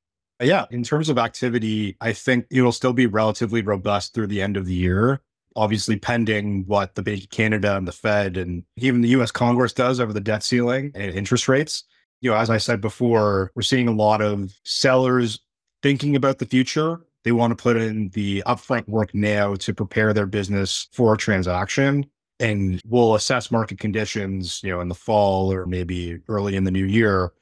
Yeah, 0.40 0.66
in 0.70 0.84
terms 0.84 1.08
of 1.08 1.18
activity, 1.18 1.96
I 2.00 2.12
think 2.12 2.46
it'll 2.50 2.70
still 2.70 2.92
be 2.92 3.06
relatively 3.06 3.60
robust 3.60 4.14
through 4.14 4.28
the 4.28 4.40
end 4.40 4.56
of 4.56 4.66
the 4.66 4.75
year 4.75 5.20
obviously 5.58 5.96
pending 5.96 6.64
what 6.66 6.94
the 6.94 7.02
Bank 7.02 7.24
of 7.24 7.30
Canada 7.30 7.76
and 7.76 7.86
the 7.86 7.92
Fed 7.92 8.36
and 8.36 8.62
even 8.76 9.00
the 9.00 9.08
US 9.10 9.32
Congress 9.32 9.72
does 9.72 9.98
over 9.98 10.12
the 10.12 10.20
debt 10.20 10.44
ceiling 10.44 10.92
and 10.94 11.12
interest 11.12 11.48
rates. 11.48 11.82
You 12.20 12.30
know, 12.30 12.36
as 12.36 12.48
I 12.48 12.58
said 12.58 12.80
before, 12.80 13.50
we're 13.54 13.62
seeing 13.62 13.88
a 13.88 13.92
lot 13.92 14.22
of 14.22 14.52
sellers 14.64 15.40
thinking 15.82 16.14
about 16.14 16.38
the 16.38 16.46
future. 16.46 17.00
They 17.24 17.32
want 17.32 17.50
to 17.50 17.62
put 17.62 17.76
in 17.76 18.10
the 18.10 18.42
upfront 18.46 18.88
work 18.88 19.14
now 19.14 19.56
to 19.56 19.74
prepare 19.74 20.12
their 20.12 20.26
business 20.26 20.88
for 20.92 21.14
a 21.14 21.18
transaction. 21.18 22.06
And 22.40 22.80
we'll 22.86 23.16
assess 23.16 23.50
market 23.50 23.80
conditions, 23.80 24.60
you 24.62 24.70
know, 24.70 24.80
in 24.80 24.88
the 24.88 24.94
fall 24.94 25.52
or 25.52 25.66
maybe 25.66 26.18
early 26.28 26.54
in 26.54 26.62
the 26.62 26.70
new 26.70 26.86
year. 26.86 27.32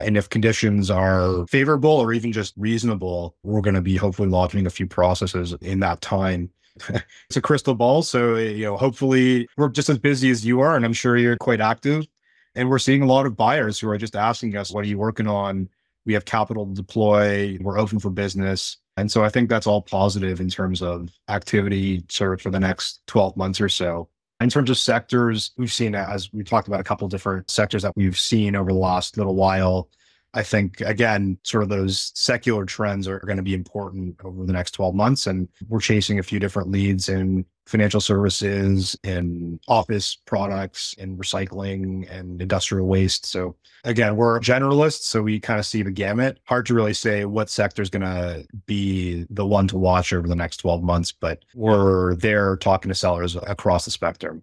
And 0.00 0.16
if 0.16 0.28
conditions 0.28 0.90
are 0.90 1.46
favorable 1.46 1.90
or 1.90 2.12
even 2.12 2.32
just 2.32 2.54
reasonable, 2.56 3.36
we're 3.44 3.60
going 3.60 3.74
to 3.74 3.80
be 3.80 3.96
hopefully 3.96 4.28
launching 4.28 4.66
a 4.66 4.70
few 4.70 4.88
processes 4.88 5.52
in 5.60 5.78
that 5.80 6.00
time 6.00 6.50
it's 7.28 7.36
a 7.36 7.40
crystal 7.40 7.74
ball. 7.74 8.02
So, 8.02 8.34
uh, 8.34 8.38
you 8.38 8.64
know, 8.64 8.76
hopefully 8.76 9.48
we're 9.56 9.68
just 9.68 9.88
as 9.88 9.98
busy 9.98 10.30
as 10.30 10.44
you 10.44 10.60
are, 10.60 10.76
and 10.76 10.84
I'm 10.84 10.92
sure 10.92 11.16
you're 11.16 11.36
quite 11.36 11.60
active. 11.60 12.06
And 12.54 12.68
we're 12.68 12.78
seeing 12.78 13.02
a 13.02 13.06
lot 13.06 13.26
of 13.26 13.36
buyers 13.36 13.78
who 13.78 13.88
are 13.88 13.98
just 13.98 14.16
asking 14.16 14.56
us, 14.56 14.72
what 14.72 14.84
are 14.84 14.88
you 14.88 14.98
working 14.98 15.28
on? 15.28 15.68
We 16.04 16.14
have 16.14 16.24
capital 16.24 16.66
to 16.66 16.74
deploy. 16.74 17.58
We're 17.60 17.78
open 17.78 18.00
for 18.00 18.10
business. 18.10 18.78
And 18.96 19.10
so 19.10 19.24
I 19.24 19.28
think 19.28 19.48
that's 19.48 19.66
all 19.66 19.82
positive 19.82 20.40
in 20.40 20.48
terms 20.48 20.82
of 20.82 21.10
activity 21.28 22.04
sort 22.08 22.34
of 22.34 22.42
for 22.42 22.50
the 22.50 22.60
next 22.60 23.00
12 23.06 23.36
months 23.36 23.60
or 23.60 23.68
so. 23.68 24.08
In 24.40 24.48
terms 24.48 24.70
of 24.70 24.78
sectors, 24.78 25.52
we've 25.56 25.72
seen, 25.72 25.94
as 25.94 26.32
we 26.32 26.42
talked 26.42 26.66
about, 26.66 26.80
a 26.80 26.84
couple 26.84 27.06
different 27.08 27.50
sectors 27.50 27.82
that 27.82 27.92
we've 27.94 28.18
seen 28.18 28.56
over 28.56 28.72
the 28.72 28.78
last 28.78 29.16
little 29.16 29.34
while. 29.34 29.88
I 30.32 30.42
think, 30.42 30.80
again, 30.80 31.38
sort 31.42 31.64
of 31.64 31.68
those 31.68 32.12
secular 32.14 32.64
trends 32.64 33.08
are 33.08 33.18
going 33.20 33.36
to 33.36 33.42
be 33.42 33.54
important 33.54 34.16
over 34.24 34.44
the 34.44 34.52
next 34.52 34.72
12 34.72 34.94
months. 34.94 35.26
And 35.26 35.48
we're 35.68 35.80
chasing 35.80 36.18
a 36.18 36.22
few 36.22 36.38
different 36.38 36.70
leads 36.70 37.08
in 37.08 37.44
financial 37.66 38.00
services, 38.00 38.96
in 39.04 39.58
office 39.68 40.16
products, 40.26 40.92
in 40.98 41.16
recycling 41.16 42.10
and 42.10 42.40
industrial 42.40 42.86
waste. 42.86 43.26
So, 43.26 43.56
again, 43.84 44.16
we're 44.16 44.40
generalists. 44.40 45.02
So 45.02 45.22
we 45.22 45.40
kind 45.40 45.58
of 45.58 45.66
see 45.66 45.82
the 45.82 45.90
gamut. 45.90 46.38
Hard 46.44 46.66
to 46.66 46.74
really 46.74 46.94
say 46.94 47.24
what 47.24 47.50
sector 47.50 47.82
is 47.82 47.90
going 47.90 48.02
to 48.02 48.46
be 48.66 49.26
the 49.30 49.46
one 49.46 49.66
to 49.68 49.78
watch 49.78 50.12
over 50.12 50.28
the 50.28 50.36
next 50.36 50.58
12 50.58 50.82
months, 50.82 51.12
but 51.12 51.44
we're 51.54 52.14
there 52.16 52.56
talking 52.56 52.88
to 52.88 52.94
sellers 52.94 53.36
across 53.36 53.84
the 53.84 53.90
spectrum. 53.90 54.42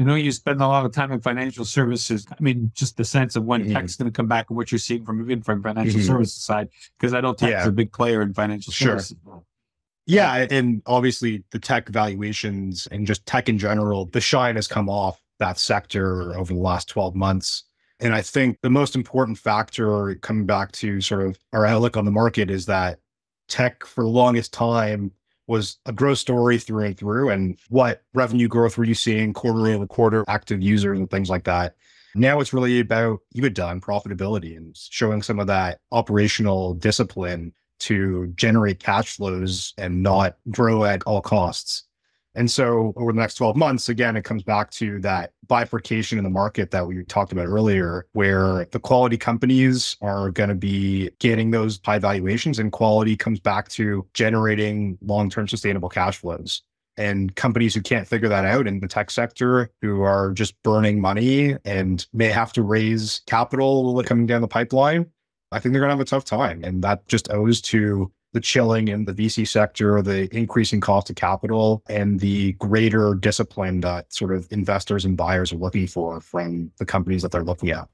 I 0.00 0.02
know 0.04 0.14
you 0.14 0.32
spend 0.32 0.62
a 0.62 0.66
lot 0.66 0.86
of 0.86 0.92
time 0.92 1.12
in 1.12 1.20
financial 1.20 1.66
services. 1.66 2.26
I 2.30 2.42
mean, 2.42 2.72
just 2.74 2.96
the 2.96 3.04
sense 3.04 3.36
of 3.36 3.44
when 3.44 3.64
mm-hmm. 3.64 3.74
tech's 3.74 3.96
going 3.96 4.10
to 4.10 4.16
come 4.16 4.28
back 4.28 4.46
and 4.48 4.56
what 4.56 4.72
you're 4.72 4.78
seeing 4.78 5.04
from 5.04 5.20
even 5.20 5.42
from 5.42 5.62
financial 5.62 6.00
mm-hmm. 6.00 6.08
services 6.08 6.42
side, 6.42 6.70
because 6.98 7.12
I 7.12 7.20
know 7.20 7.34
tech 7.34 7.50
yeah. 7.50 7.60
is 7.60 7.66
a 7.66 7.72
big 7.72 7.92
player 7.92 8.22
in 8.22 8.32
financial 8.32 8.72
sure. 8.72 8.92
services. 8.92 9.18
Yeah, 10.06 10.46
and 10.50 10.82
obviously 10.86 11.44
the 11.50 11.58
tech 11.58 11.90
valuations 11.90 12.88
and 12.90 13.06
just 13.06 13.26
tech 13.26 13.50
in 13.50 13.58
general, 13.58 14.06
the 14.06 14.22
shine 14.22 14.56
has 14.56 14.66
come 14.66 14.88
off 14.88 15.20
that 15.38 15.58
sector 15.58 16.34
over 16.34 16.54
the 16.54 16.58
last 16.58 16.88
12 16.88 17.14
months. 17.14 17.64
And 18.00 18.14
I 18.14 18.22
think 18.22 18.58
the 18.62 18.70
most 18.70 18.96
important 18.96 19.36
factor 19.36 20.14
coming 20.16 20.46
back 20.46 20.72
to 20.72 21.02
sort 21.02 21.26
of 21.26 21.38
our 21.52 21.66
outlook 21.66 21.98
on 21.98 22.06
the 22.06 22.10
market 22.10 22.50
is 22.50 22.64
that 22.66 22.98
tech 23.48 23.84
for 23.84 24.02
the 24.02 24.10
longest 24.10 24.54
time 24.54 25.12
was 25.50 25.78
a 25.84 25.92
growth 25.92 26.18
story 26.18 26.58
through 26.58 26.84
and 26.84 26.96
through. 26.96 27.30
And 27.30 27.58
what 27.68 28.02
revenue 28.14 28.48
growth 28.48 28.78
were 28.78 28.84
you 28.84 28.94
seeing 28.94 29.32
quarterly 29.32 29.74
over 29.74 29.86
quarter, 29.86 30.24
active 30.28 30.62
users 30.62 30.98
and 30.98 31.10
things 31.10 31.28
like 31.28 31.44
that? 31.44 31.74
Now 32.14 32.40
it's 32.40 32.52
really 32.52 32.80
about 32.80 33.20
EBITDA 33.36 33.70
and 33.72 33.82
profitability 33.82 34.56
and 34.56 34.76
showing 34.76 35.22
some 35.22 35.40
of 35.40 35.48
that 35.48 35.80
operational 35.92 36.74
discipline 36.74 37.52
to 37.80 38.32
generate 38.36 38.78
cash 38.78 39.16
flows 39.16 39.74
and 39.76 40.02
not 40.02 40.36
grow 40.50 40.84
at 40.84 41.02
all 41.02 41.20
costs. 41.20 41.84
And 42.34 42.50
so 42.50 42.92
over 42.96 43.12
the 43.12 43.18
next 43.18 43.34
12 43.34 43.56
months, 43.56 43.88
again, 43.88 44.16
it 44.16 44.22
comes 44.22 44.42
back 44.42 44.70
to 44.72 45.00
that 45.00 45.32
bifurcation 45.48 46.16
in 46.16 46.24
the 46.24 46.30
market 46.30 46.70
that 46.70 46.86
we 46.86 47.04
talked 47.04 47.32
about 47.32 47.46
earlier, 47.46 48.06
where 48.12 48.66
the 48.66 48.78
quality 48.78 49.16
companies 49.16 49.96
are 50.00 50.30
going 50.30 50.48
to 50.48 50.54
be 50.54 51.10
getting 51.18 51.50
those 51.50 51.80
high 51.84 51.98
valuations 51.98 52.58
and 52.58 52.70
quality 52.70 53.16
comes 53.16 53.40
back 53.40 53.68
to 53.70 54.06
generating 54.14 54.96
long-term 55.02 55.48
sustainable 55.48 55.88
cash 55.88 56.18
flows. 56.18 56.62
And 56.96 57.34
companies 57.34 57.74
who 57.74 57.80
can't 57.80 58.06
figure 58.06 58.28
that 58.28 58.44
out 58.44 58.66
in 58.66 58.80
the 58.80 58.88
tech 58.88 59.10
sector, 59.10 59.70
who 59.80 60.02
are 60.02 60.32
just 60.32 60.60
burning 60.62 61.00
money 61.00 61.56
and 61.64 62.06
may 62.12 62.28
have 62.28 62.52
to 62.52 62.62
raise 62.62 63.22
capital 63.26 64.02
coming 64.04 64.26
down 64.26 64.42
the 64.42 64.48
pipeline, 64.48 65.06
I 65.50 65.58
think 65.58 65.72
they're 65.72 65.80
going 65.80 65.88
to 65.88 65.96
have 65.96 66.00
a 66.00 66.04
tough 66.04 66.24
time. 66.24 66.62
And 66.62 66.82
that 66.84 67.08
just 67.08 67.30
owes 67.30 67.60
to 67.62 68.12
the 68.32 68.40
chilling 68.40 68.88
in 68.88 69.04
the 69.04 69.12
VC 69.12 69.46
sector, 69.46 70.02
the 70.02 70.34
increasing 70.36 70.80
cost 70.80 71.10
of 71.10 71.16
capital, 71.16 71.82
and 71.88 72.20
the 72.20 72.52
greater 72.54 73.14
discipline 73.14 73.80
that 73.80 74.12
sort 74.12 74.32
of 74.32 74.46
investors 74.50 75.04
and 75.04 75.16
buyers 75.16 75.52
are 75.52 75.56
looking 75.56 75.86
for 75.86 76.20
from 76.20 76.70
the 76.78 76.84
companies 76.84 77.22
that 77.22 77.32
they're 77.32 77.44
looking 77.44 77.70
at. 77.70 77.88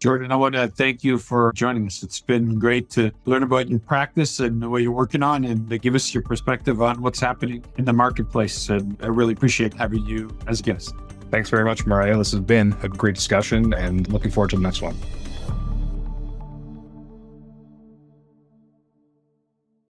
Jordan, 0.00 0.32
I 0.32 0.36
want 0.36 0.54
to 0.54 0.68
thank 0.68 1.02
you 1.02 1.18
for 1.18 1.52
joining 1.54 1.86
us. 1.86 2.02
It's 2.02 2.20
been 2.20 2.58
great 2.58 2.90
to 2.90 3.10
learn 3.24 3.42
about 3.42 3.70
your 3.70 3.78
practice 3.78 4.38
and 4.40 4.70
what 4.70 4.82
you're 4.82 4.92
working 4.92 5.22
on 5.22 5.44
and 5.44 5.68
to 5.70 5.78
give 5.78 5.94
us 5.94 6.12
your 6.12 6.22
perspective 6.22 6.82
on 6.82 7.00
what's 7.00 7.20
happening 7.20 7.64
in 7.78 7.86
the 7.86 7.92
marketplace. 7.92 8.68
And 8.68 8.98
I 9.00 9.06
really 9.06 9.32
appreciate 9.32 9.72
having 9.72 10.04
you 10.04 10.36
as 10.46 10.60
a 10.60 10.62
guest. 10.62 10.94
Thanks 11.30 11.48
very 11.48 11.64
much, 11.64 11.86
Mario. 11.86 12.18
This 12.18 12.32
has 12.32 12.40
been 12.40 12.76
a 12.82 12.88
great 12.88 13.14
discussion 13.14 13.72
and 13.72 14.06
looking 14.12 14.30
forward 14.30 14.50
to 14.50 14.56
the 14.56 14.62
next 14.62 14.82
one. 14.82 14.94